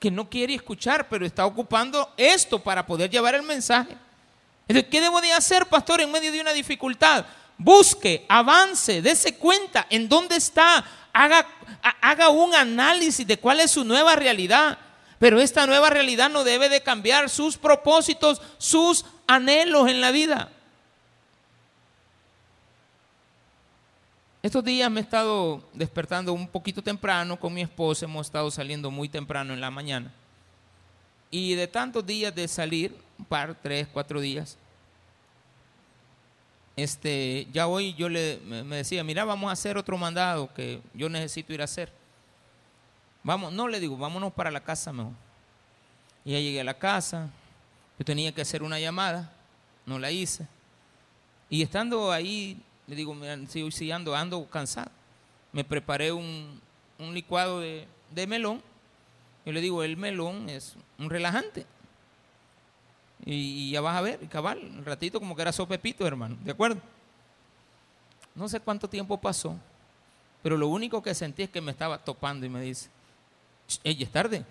[0.00, 3.96] que no quiere escuchar, pero está ocupando esto para poder llevar el mensaje.
[4.66, 7.24] Entonces, ¿qué debo de hacer, pastor, en medio de una dificultad?
[7.62, 11.46] Busque, avance, dése cuenta en dónde está, haga,
[12.00, 14.78] haga un análisis de cuál es su nueva realidad.
[15.18, 20.50] Pero esta nueva realidad no debe de cambiar sus propósitos, sus anhelos en la vida.
[24.42, 28.90] Estos días me he estado despertando un poquito temprano con mi esposa, hemos estado saliendo
[28.90, 30.10] muy temprano en la mañana.
[31.30, 34.56] Y de tantos días de salir, un par, tres, cuatro días,
[36.82, 41.08] este, ya hoy yo le, me decía, mira, vamos a hacer otro mandado que yo
[41.08, 41.92] necesito ir a hacer.
[43.22, 45.12] Vamos, no le digo, vámonos para la casa mejor.
[46.24, 47.30] Y ya llegué a la casa,
[47.98, 49.32] yo tenía que hacer una llamada,
[49.86, 50.46] no la hice.
[51.48, 54.90] Y estando ahí le digo, mira, si, ando, ando cansado.
[55.52, 56.60] Me preparé un,
[56.98, 57.86] licuado de,
[58.26, 58.60] melón.
[59.46, 61.66] Yo le digo, el melón es un relajante.
[63.24, 66.80] Y, ya vas a ver, cabal, un ratito como que era sopepito, hermano, ¿de acuerdo?
[68.34, 69.56] No sé cuánto tiempo pasó,
[70.42, 72.88] pero lo único que sentí es que me estaba topando y me dice,
[73.84, 74.44] ella es tarde,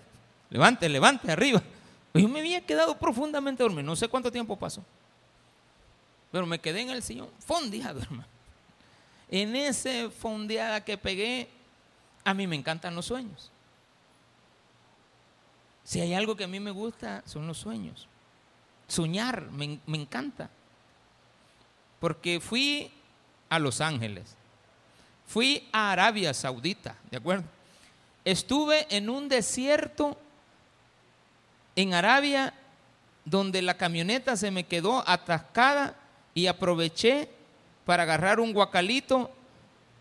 [0.49, 1.61] levante, levante, arriba.
[2.13, 4.83] yo me había quedado profundamente dormido, no sé cuánto tiempo pasó.
[6.31, 8.27] Pero me quedé en el sillón fondeado, hermano.
[9.31, 11.49] En ese fondeada que pegué,
[12.23, 13.51] a mí me encantan los sueños.
[15.83, 18.07] Si hay algo que a mí me gusta, son los sueños.
[18.89, 20.49] Soñar, me, me encanta.
[21.99, 22.91] Porque fui
[23.47, 24.35] a Los Ángeles,
[25.27, 27.45] fui a Arabia Saudita, ¿de acuerdo?
[28.25, 30.17] Estuve en un desierto
[31.75, 32.53] en Arabia
[33.25, 35.95] donde la camioneta se me quedó atascada
[36.33, 37.29] y aproveché
[37.85, 39.31] para agarrar un guacalito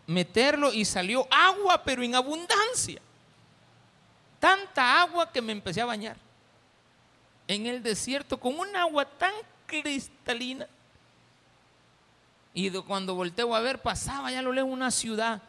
[0.06, 3.00] meterlo y salió agua, pero en abundancia.
[4.40, 6.27] Tanta agua que me empecé a bañar
[7.48, 9.32] en el desierto con un agua tan
[9.66, 10.66] cristalina.
[12.54, 15.42] Y cuando volteo a ver, pasaba ya lo leo una ciudad.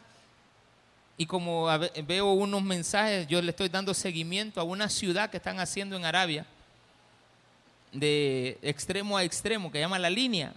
[1.16, 1.66] Y como
[2.06, 6.06] veo unos mensajes, yo le estoy dando seguimiento a una ciudad que están haciendo en
[6.06, 6.46] Arabia,
[7.92, 10.54] de extremo a extremo, que llama La Línea.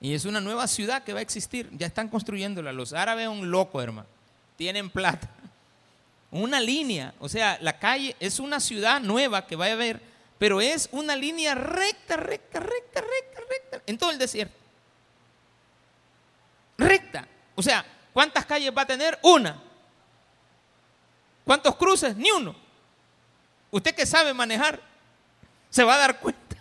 [0.00, 1.68] Y es una nueva ciudad que va a existir.
[1.72, 2.72] Ya están construyéndola.
[2.72, 4.06] Los árabes son un loco, hermano.
[4.56, 5.28] Tienen plata.
[6.36, 7.14] Una línea.
[7.18, 10.00] O sea, la calle es una ciudad nueva que va a haber,
[10.38, 14.56] pero es una línea recta, recta, recta, recta, recta, en todo el desierto.
[16.78, 17.26] Recta.
[17.54, 19.18] O sea, ¿cuántas calles va a tener?
[19.22, 19.62] Una.
[21.44, 22.16] ¿Cuántos cruces?
[22.16, 22.54] Ni uno.
[23.70, 24.80] Usted que sabe manejar,
[25.70, 26.56] se va a dar cuenta.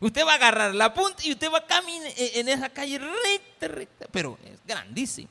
[0.00, 3.68] Usted va a agarrar la punta y usted va a caminar en esa calle recta,
[3.68, 5.28] recta, pero es grandísimo.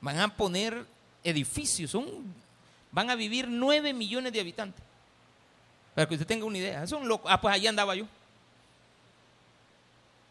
[0.00, 0.84] Van a poner
[1.24, 1.96] edificios,
[2.90, 4.82] van a vivir nueve millones de habitantes.
[5.94, 6.86] Para que usted tenga una idea.
[6.86, 7.30] Son locos.
[7.30, 8.06] Ah, pues allá andaba yo.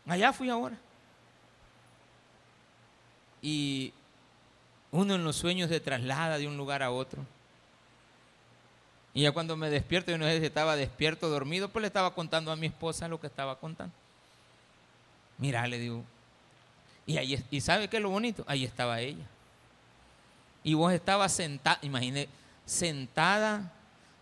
[0.07, 0.77] Allá fui ahora.
[3.41, 3.93] Y
[4.91, 7.23] uno en los sueños se traslada de un lugar a otro.
[9.13, 12.13] Y ya cuando me despierto, y no sé si estaba despierto, dormido, pues le estaba
[12.13, 13.93] contando a mi esposa lo que estaba contando.
[15.37, 16.03] Mira, le digo.
[17.05, 18.43] Y, ahí, ¿y sabe qué es lo bonito?
[18.47, 19.25] Ahí estaba ella.
[20.63, 22.29] Y vos estabas sentada, imagínate,
[22.65, 23.73] sentada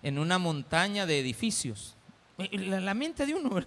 [0.01, 1.95] en una montaña de edificios.
[2.37, 3.59] La, mente de uno,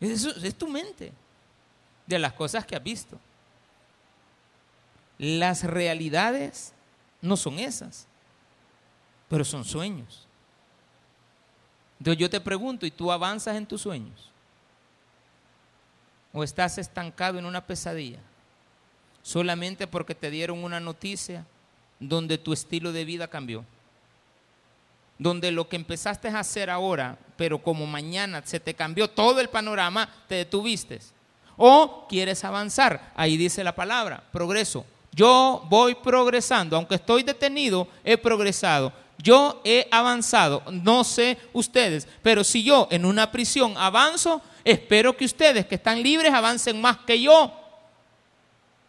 [0.00, 1.12] es tu mente,
[2.06, 3.18] de las cosas que has visto.
[5.18, 6.72] Las realidades
[7.20, 8.06] no son esas
[9.30, 10.26] pero son sueños.
[12.00, 14.28] Entonces yo te pregunto, ¿y tú avanzas en tus sueños?
[16.32, 18.18] ¿O estás estancado en una pesadilla?
[19.22, 21.46] Solamente porque te dieron una noticia
[21.98, 23.64] donde tu estilo de vida cambió.
[25.18, 29.48] Donde lo que empezaste a hacer ahora, pero como mañana se te cambió todo el
[29.48, 31.00] panorama, te detuviste.
[31.56, 33.12] O quieres avanzar.
[33.14, 34.86] Ahí dice la palabra, progreso.
[35.12, 38.92] Yo voy progresando, aunque estoy detenido, he progresado.
[39.18, 45.26] Yo he avanzado, no sé ustedes, pero si yo en una prisión avanzo, espero que
[45.26, 47.52] ustedes que están libres avancen más que yo.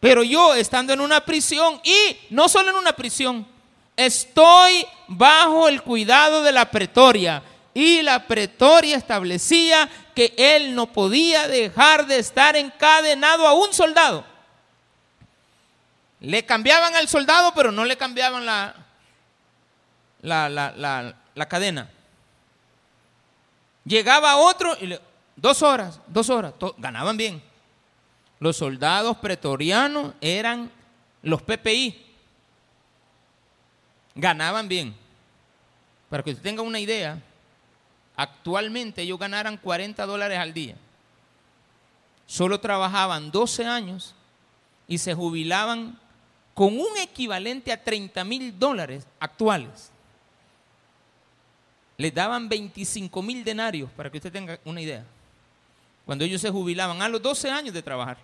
[0.02, 3.48] Pero yo estando en una prisión y no solo en una prisión,
[3.96, 7.44] estoy bajo el cuidado de la pretoria.
[7.76, 14.26] Y la pretoria establecía que él no podía dejar de estar encadenado a un soldado.
[16.20, 18.74] Le cambiaban al soldado, pero no le cambiaban la,
[20.24, 21.92] la, cadena.
[23.86, 24.98] Llegaba otro y
[25.36, 27.51] dos horas, dos horas, ganaban bien.
[28.42, 30.70] Los soldados pretorianos eran
[31.22, 32.06] los PPI.
[34.16, 34.94] Ganaban bien.
[36.10, 37.22] Para que usted tenga una idea,
[38.18, 40.76] actualmente ellos ganaran 40 dólares al día.
[42.26, 44.14] Solo trabajaban 12 años
[44.90, 45.98] y se jubilaban
[46.54, 49.92] con un equivalente a 30 mil dólares actuales
[52.02, 55.06] les daban 25 mil denarios, para que usted tenga una idea,
[56.04, 58.18] cuando ellos se jubilaban a los 12 años de trabajar.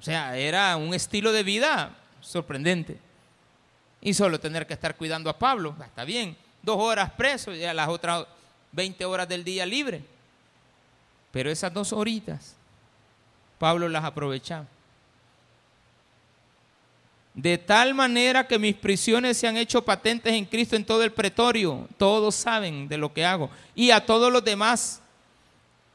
[0.00, 2.98] O sea, era un estilo de vida sorprendente.
[4.00, 7.74] Y solo tener que estar cuidando a Pablo, está bien, dos horas preso y a
[7.74, 8.26] las otras
[8.72, 10.04] 20 horas del día libre.
[11.32, 12.54] Pero esas dos horitas,
[13.58, 14.66] Pablo las aprovechaba
[17.38, 21.12] de tal manera que mis prisiones se han hecho patentes en Cristo en todo el
[21.12, 21.86] pretorio.
[21.96, 23.48] Todos saben de lo que hago.
[23.76, 25.00] Y a todos los demás.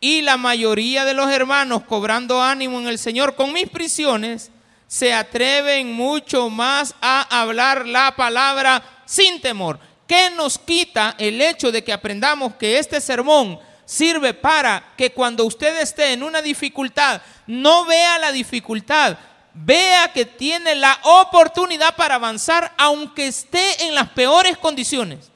[0.04, 4.52] Y la mayoría de los hermanos, cobrando ánimo en el Señor con mis prisiones,
[4.86, 9.80] se atreven mucho más a hablar la palabra sin temor.
[10.06, 15.46] ¿Qué nos quita el hecho de que aprendamos que este sermón sirve para que cuando
[15.46, 19.18] usted esté en una dificultad, no vea la dificultad,
[19.54, 25.32] vea que tiene la oportunidad para avanzar aunque esté en las peores condiciones.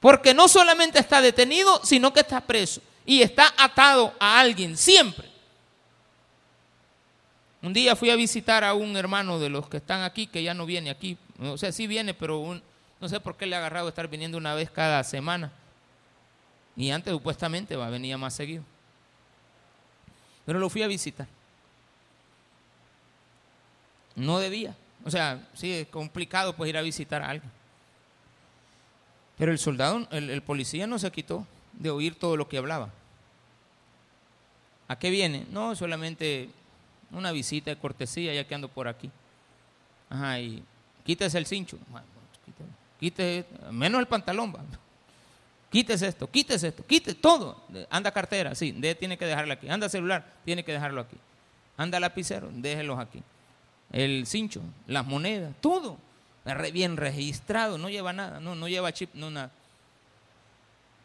[0.00, 5.28] Porque no solamente está detenido, sino que está preso y está atado a alguien siempre.
[7.62, 10.52] Un día fui a visitar a un hermano de los que están aquí, que ya
[10.52, 11.16] no viene aquí.
[11.40, 12.60] O sea, sí viene, pero
[13.00, 15.50] no sé por qué le ha agarrado estar viniendo una vez cada semana.
[16.76, 18.64] Y antes supuestamente va, venía más seguido.
[20.44, 21.26] Pero lo fui a visitar.
[24.14, 24.76] No debía.
[25.04, 27.50] O sea, sí, es complicado pues ir a visitar a alguien.
[29.36, 31.46] Pero el soldado, el, policía no se quitó
[31.78, 32.90] de oír todo lo que hablaba.
[34.88, 35.46] ¿A qué viene?
[35.50, 36.50] No, solamente
[37.10, 39.10] una visita de cortesía ya que ando por aquí.
[40.10, 40.62] Ajá, y
[41.04, 41.78] quítese el cincho.
[43.00, 44.54] Quítese, menos el pantalón.
[44.54, 44.60] Va.
[45.70, 47.60] Quítese esto, quítese esto, quítese todo.
[47.90, 49.68] Anda cartera, sí, tiene que dejarla aquí.
[49.68, 51.16] Anda celular, tiene que dejarlo aquí.
[51.76, 53.22] Anda lapicero, déjelos aquí.
[53.90, 55.98] El cincho, las monedas, todo.
[56.72, 59.50] Bien registrado, no lleva nada, no, no lleva chip, no nada.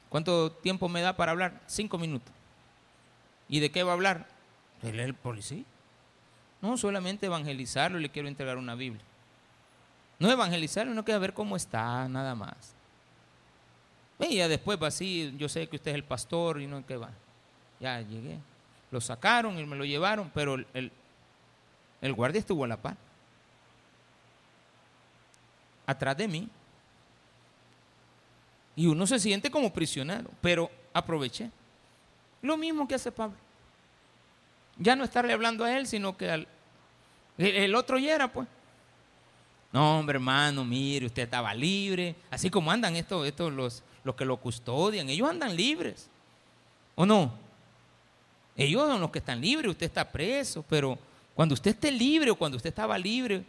[0.10, 1.62] ¿Cuánto tiempo me da para hablar?
[1.68, 2.34] Cinco minutos.
[3.48, 4.28] ¿Y de qué va a hablar?
[4.82, 5.64] Él es el policía.
[6.62, 9.04] No, solamente evangelizarlo y le quiero entregar una Biblia.
[10.18, 12.74] No evangelizarlo, no quiero ver cómo está, nada más.
[14.20, 16.98] Y ya después va así, yo sé que usted es el pastor y no que
[16.98, 17.12] va.
[17.80, 18.38] Ya llegué.
[18.92, 22.98] Lo sacaron y me lo llevaron, pero el guardia estuvo a la par.
[25.86, 26.50] Atrás de mí.
[28.80, 31.52] Y uno se siente como prisionero, pero aproveché.
[32.42, 33.36] Lo mismo que hace Pablo.
[34.78, 36.48] Ya no estarle hablando a él, sino que al
[37.38, 38.48] el otro ya era, pues.
[39.74, 42.16] No, hombre, hermano, mire, usted estaba libre.
[42.32, 45.10] Así como andan estos, estos los, los que lo custodian.
[45.10, 46.10] Ellos andan libres.
[46.96, 47.34] ¿O no?
[48.56, 50.64] Ellos son los que están libres, usted está preso.
[50.70, 50.98] Pero
[51.36, 53.44] cuando usted esté libre o cuando usted estaba libre,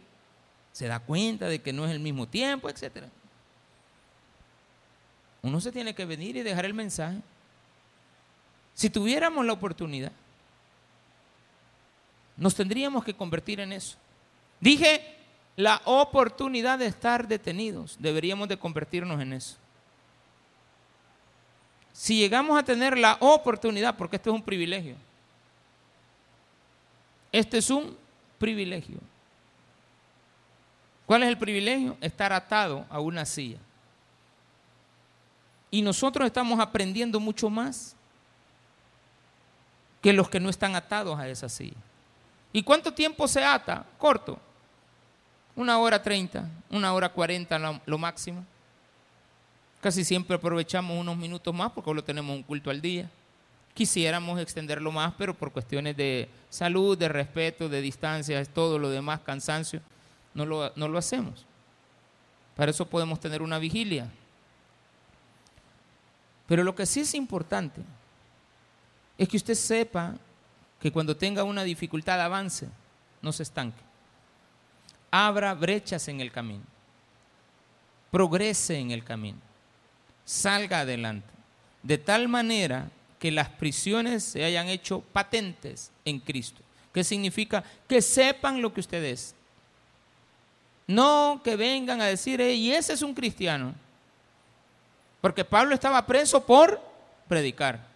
[0.73, 3.05] se da cuenta de que no es el mismo tiempo, etc.
[5.43, 7.19] Uno se tiene que venir y dejar el mensaje.
[8.73, 10.11] Si tuviéramos la oportunidad,
[12.37, 13.97] nos tendríamos que convertir en eso.
[14.59, 15.17] Dije
[15.55, 17.97] la oportunidad de estar detenidos.
[17.99, 19.57] Deberíamos de convertirnos en eso.
[21.91, 24.95] Si llegamos a tener la oportunidad, porque esto es un privilegio.
[27.31, 27.97] Este es un
[28.37, 28.97] privilegio.
[31.05, 31.97] ¿Cuál es el privilegio?
[32.01, 33.57] Estar atado a una silla.
[35.71, 37.95] Y nosotros estamos aprendiendo mucho más
[40.01, 41.77] que los que no están atados a esa silla.
[42.51, 43.85] ¿Y cuánto tiempo se ata?
[43.97, 44.37] Corto.
[45.55, 48.45] Una hora treinta, una hora cuarenta lo, máximo.
[49.79, 53.09] Casi siempre aprovechamos unos minutos más porque lo tenemos un culto al día.
[53.73, 59.21] Quisiéramos extenderlo más, pero por cuestiones de salud, de respeto, de distancia, todo lo demás,
[59.21, 59.81] cansancio,
[60.33, 61.45] no lo, no lo hacemos.
[62.55, 64.09] Para eso podemos tener una vigilia.
[66.51, 67.79] Pero lo que sí es importante
[69.17, 70.15] es que usted sepa
[70.81, 72.67] que cuando tenga una dificultad avance,
[73.21, 73.81] no se estanque.
[75.11, 76.65] Abra brechas en el camino.
[78.11, 79.37] Progrese en el camino.
[80.25, 81.29] Salga adelante.
[81.83, 86.59] De tal manera que las prisiones se hayan hecho patentes en Cristo.
[86.93, 87.63] ¿Qué significa?
[87.87, 89.35] Que sepan lo que usted es.
[90.85, 93.73] No que vengan a decir, y ese es un cristiano.
[95.21, 96.81] Porque Pablo estaba preso por
[97.27, 97.91] predicar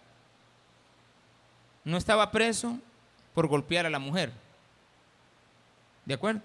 [1.86, 2.76] no estaba preso
[3.32, 4.32] por golpear a la mujer.
[6.04, 6.42] ¿De acuerdo?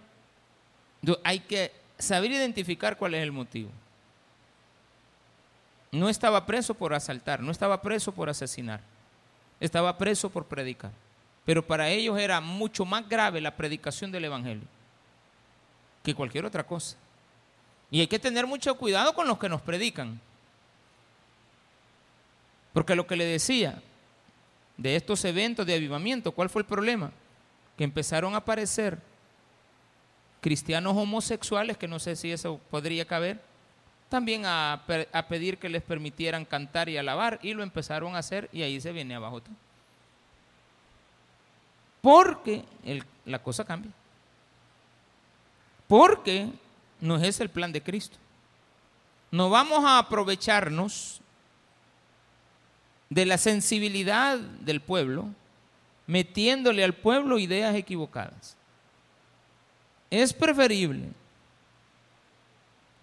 [1.23, 3.71] hay que saber identificar cuál es el motivo.
[5.91, 8.81] No estaba preso por asaltar, no estaba preso por asesinar,
[9.59, 10.91] estaba preso por predicar.
[11.43, 14.67] Pero para ellos era mucho más grave la predicación del Evangelio
[16.03, 16.97] que cualquier otra cosa.
[17.89, 20.21] Y hay que tener mucho cuidado con los que nos predican.
[22.73, 23.81] Porque lo que le decía,
[24.77, 27.11] de estos eventos de avivamiento, ¿cuál fue el problema?
[27.77, 28.97] Que empezaron a aparecer
[30.41, 33.39] cristianos homosexuales, que no sé si eso podría caber,
[34.09, 34.83] también a,
[35.29, 38.91] pedir que les permitieran cantar y alabar, y lo empezaron a hacer y ahí se
[38.91, 39.55] viene abajo todo.
[42.01, 42.65] Porque
[43.25, 43.91] la cosa cambia.
[45.87, 46.49] Porque
[46.99, 48.17] no es el plan de Cristo.
[49.29, 51.20] No vamos a aprovecharnos
[53.11, 55.27] de la sensibilidad del pueblo,
[56.07, 58.55] metiéndole al pueblo ideas equivocadas.
[60.09, 61.09] Es preferible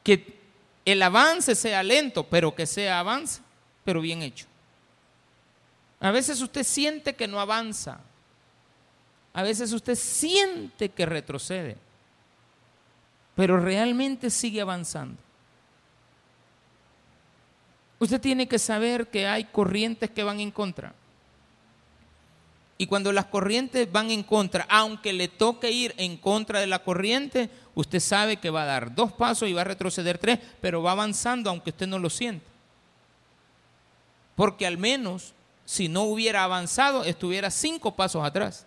[0.02, 0.38] que
[0.86, 3.42] el avance sea lento, pero que sea avance,
[3.84, 4.46] pero bien hecho.
[6.00, 8.00] A veces usted siente que no avanza.
[9.34, 11.76] A veces usted siente que retrocede,
[13.36, 15.27] pero realmente sigue avanzando.
[17.98, 20.94] Usted tiene que saber que hay corrientes que van en contra.
[22.80, 26.84] Y cuando las corrientes van en contra, aunque le toque ir en contra de la
[26.84, 30.80] corriente, usted sabe que va a dar dos pasos y va a retroceder tres, pero
[30.80, 32.46] va avanzando aunque usted no lo siente.
[34.36, 35.34] Porque al menos
[35.64, 38.64] si no hubiera avanzado, estuviera cinco pasos atrás.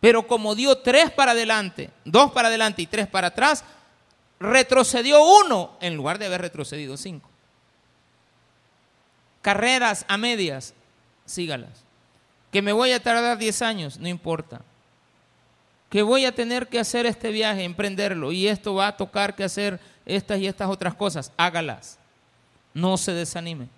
[0.00, 3.62] Pero como dio tres para adelante, dos para adelante y tres para atrás,
[4.40, 7.31] retrocedió uno en lugar de haber retrocedido cinco
[9.42, 10.74] carreras a medias,
[11.26, 11.84] sígalas.
[12.50, 14.62] Que me voy a tardar 10 años, no importa.
[15.90, 19.44] que voy a tener que hacer este viaje, emprenderlo, y esto va a tocar que
[19.44, 21.98] hacer estas y estas otras cosas, hágalas.
[22.72, 23.68] No se desanime.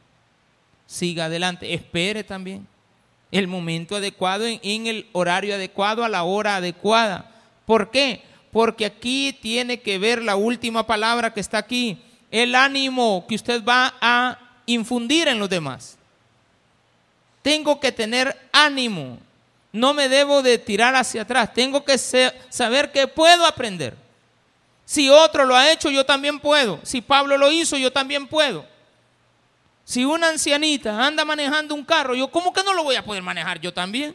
[0.87, 1.75] Siga adelante.
[1.75, 2.69] Espere también
[3.33, 7.33] el momento adecuado, en, el horario adecuado, a la hora adecuada.
[7.67, 8.23] ¿Por qué?
[8.53, 11.99] Porque aquí tiene que ver la última palabra que está aquí,
[12.31, 15.97] el ánimo que usted va a infundir en los demás.
[17.43, 19.19] Tengo que tener ánimo.
[19.73, 21.53] No me debo de tirar hacia atrás.
[21.53, 23.97] Tengo que saber que puedo aprender.
[24.85, 26.81] Si otro lo ha hecho, yo también puedo.
[26.83, 28.67] Si Pablo lo hizo, yo también puedo.
[29.85, 33.23] Si una ancianita anda manejando un carro, yo cómo que no lo voy a poder
[33.23, 34.15] manejar yo también.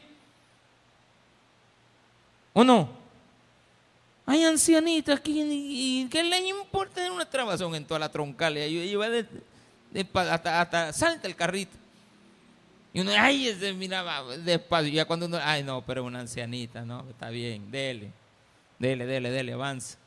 [2.54, 2.90] ¿O no?
[4.26, 8.58] Hay ancianitas aquí y ¿qué les importa tener una trabazón en toda la troncal?
[8.58, 8.96] Y
[10.14, 11.76] hasta, hasta salta el carrito.
[12.94, 14.90] Y uno, ay, se miraba despacio.
[14.90, 18.12] Y ya cuando uno, ay, no, pero una ancianita, no, está bien, dele,
[18.80, 19.98] dele, dele, dele, avanza.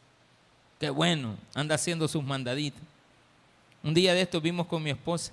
[0.80, 2.82] Qué bueno, anda haciendo sus mandaditos.
[3.82, 5.32] Un día de esto vimos con mi esposa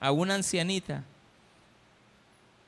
[0.00, 1.04] a una ancianita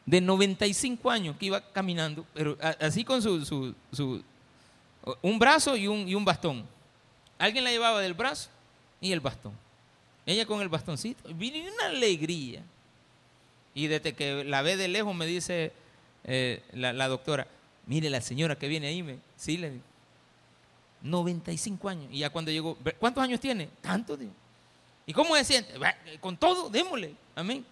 [0.07, 3.45] de 95 años que iba caminando, pero así con su,
[3.93, 4.23] su,
[5.23, 6.65] un brazo y un, y un bastón.
[7.39, 8.51] Alguien la llevaba del brazo
[9.01, 9.53] y el bastón.
[10.27, 11.33] Ella con el bastoncito.
[11.35, 12.63] Vino una alegría.
[13.75, 15.73] Y desde que la ve de lejos me dice
[16.25, 17.47] eh, la, doctora,
[17.87, 19.85] mire la señora que viene ahí, me, sí, le digo,
[21.03, 22.07] 95 años.
[22.11, 23.69] Y ya cuando llegó, ¿cuántos años tiene?
[23.81, 24.19] Tanto.
[25.07, 25.75] ¿Y cómo se siente?
[26.21, 27.15] Con todo, démosle.
[27.35, 27.65] Amén.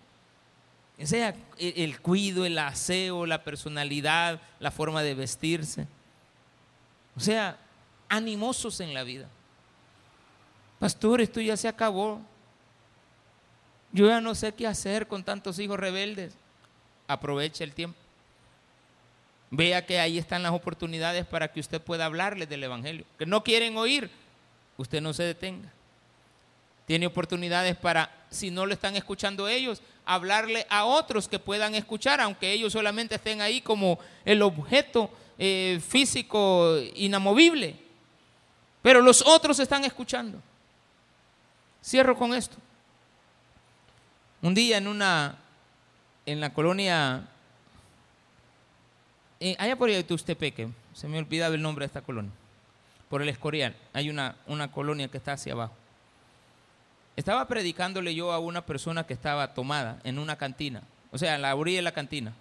[1.01, 5.87] O sea, el, cuido, el aseo, la personalidad, la forma de vestirse.
[7.17, 7.59] O sea,
[8.09, 9.29] animosos en la vida.
[10.79, 12.21] Pastor, esto ya se acabó.
[13.93, 16.35] Yo ya no sé qué hacer con tantos hijos rebeldes.
[17.07, 17.99] Aproveche el tiempo.
[19.51, 23.05] Vea que ahí están las oportunidades para que usted pueda hablarles del Evangelio.
[23.19, 24.11] Que no quieren oír,
[24.79, 25.71] usted no se detenga.
[26.87, 32.21] Tiene oportunidades para, si no lo están escuchando ellos, hablarle a otros que puedan escuchar,
[32.21, 37.77] aunque ellos solamente estén ahí como el objeto eh, físico inamovible.
[38.81, 40.39] Pero los otros están escuchando.
[41.85, 42.57] Cierro con esto.
[44.43, 45.39] Un día en una,
[46.27, 47.29] en la colonia,
[49.39, 52.33] eh, allá por Tustepeque, se me olvidaba el nombre de esta colonia,
[53.09, 55.75] por el Escorial, hay una, una colonia que está hacia abajo.
[57.15, 60.83] Estaba predicándole yo a una persona que estaba tomada en una cantina,
[61.13, 62.35] o sea, la orilla de la cantina.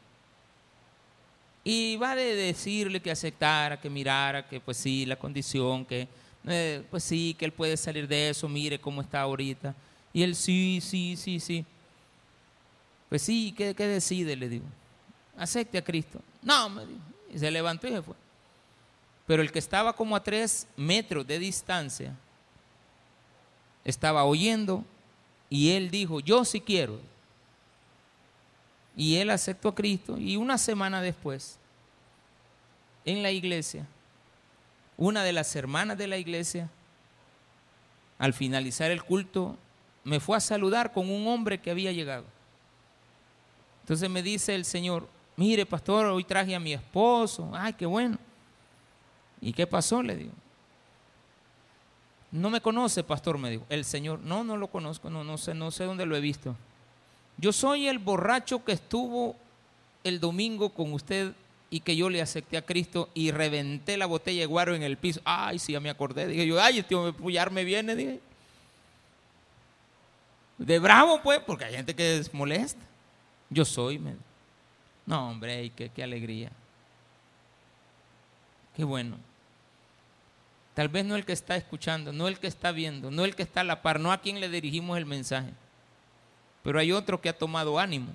[1.64, 6.08] Y va de decirle que aceptara, que mirara, que pues sí, la condición, que
[6.47, 9.76] eh, pues sí, que él puede salir de eso, mire cómo está ahorita.
[10.12, 11.64] Y él sí, sí, sí, sí.
[13.12, 14.38] Pues sí, ¿qué, decide?
[14.38, 14.64] Le digo.
[15.36, 16.22] Acepte a Cristo.
[16.41, 17.01] No, me dijo.
[17.34, 18.16] Y se levantó y se fue.
[19.28, 22.16] Pero el que estaba como a tres metros de distancia,
[23.84, 24.86] estaba oyendo
[25.49, 27.01] y él dijo, yo sí quiero.
[28.95, 31.57] Y él aceptó a Cristo y una semana después,
[33.03, 33.86] en la iglesia,
[34.95, 36.70] una de las hermanas de la iglesia,
[38.18, 39.57] al finalizar el culto,
[40.05, 42.24] me fue a saludar con un hombre que había llegado.
[43.82, 48.18] Entonces me dice el Señor, mire pastor, hoy traje a mi esposo, ay, qué bueno.
[49.42, 50.04] ¿Y qué pasó?
[50.04, 50.34] Le digo.
[52.32, 53.66] No me conoce, pastor, me dijo.
[53.70, 56.56] El Señor, no, no lo conozco, no, no sé, no sé dónde lo he visto.
[57.38, 59.36] Yo soy el borracho que estuvo
[60.04, 61.34] el domingo con usted
[61.70, 64.98] y que yo le acepté a Cristo y reventé la botella de guaro en el
[64.98, 65.22] piso.
[65.26, 66.28] Ay, sí, ya me acordé.
[66.28, 68.20] Dije yo, ay, este puyar me viene, dije.
[70.58, 72.82] De bravo, pues, porque hay gente que es molesta.
[73.52, 74.02] Yo soy,
[75.06, 76.49] No, hombre, qué, qué alegría.
[78.76, 79.18] Qué bueno.
[80.74, 83.43] Tal vez no el que está escuchando, no el que está viendo, no el que
[83.43, 85.52] está a la par, no a quien le dirigimos el mensaje.
[86.64, 88.14] Pero hay otro que ha tomado ánimo,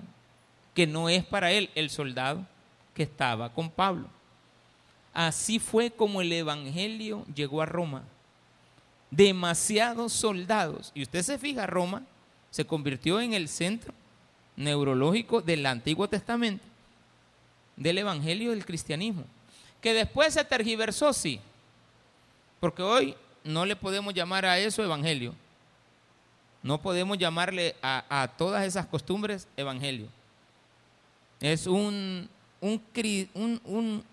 [0.73, 2.43] que no es para él el soldado
[2.95, 4.07] que estaba con Pablo.
[5.13, 8.03] Así fue como el Evangelio llegó a Roma.
[9.11, 10.91] Demasiados soldados.
[10.95, 12.01] Y usted se fija, Roma
[12.49, 13.93] se convirtió en el centro
[14.57, 16.65] neurológico del Antiguo Testamento,
[17.77, 19.23] del Evangelio del cristianismo.
[19.81, 21.39] Que después se tergiversó, sí,
[22.59, 25.33] porque hoy no le podemos llamar a eso evangelio.
[26.63, 30.07] No podemos llamarle a, todas esas costumbres evangelio.
[31.39, 32.27] Es un,
[32.59, 34.03] un,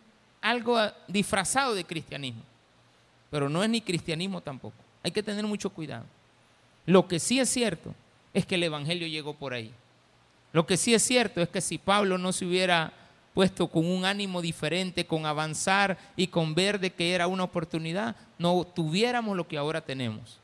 [0.40, 0.78] algo
[1.08, 2.42] disfrazado de cristianismo.
[3.30, 4.76] Pero no es ni cristianismo tampoco.
[5.02, 6.04] Hay que tener mucho cuidado.
[6.86, 7.94] Lo que sí es cierto
[8.32, 9.72] es que el evangelio llegó por ahí.
[10.54, 12.92] Lo que sí es cierto es que si Pablo no se hubiera
[13.34, 18.14] puesto con un ánimo diferente, con avanzar y con ver de que era una oportunidad,
[18.38, 20.38] no tuviéramos lo que ahora tenemos.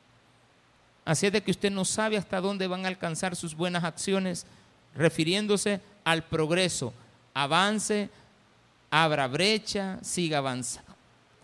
[1.05, 4.45] Así es de que usted no sabe hasta dónde van a alcanzar sus buenas acciones,
[4.95, 6.93] refiriéndose al progreso.
[7.33, 8.09] Avance,
[8.89, 10.91] abra brecha, siga avanzando.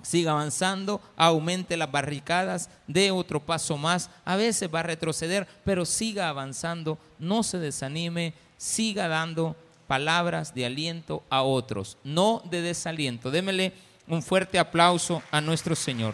[0.01, 4.09] Siga avanzando, aumente las barricadas, dé otro paso más.
[4.25, 9.55] A veces va a retroceder, pero siga avanzando, no se desanime, siga dando
[9.87, 13.31] palabras de aliento a otros, no de desaliento.
[13.31, 13.73] Démele
[14.07, 16.13] un fuerte aplauso a nuestro Señor.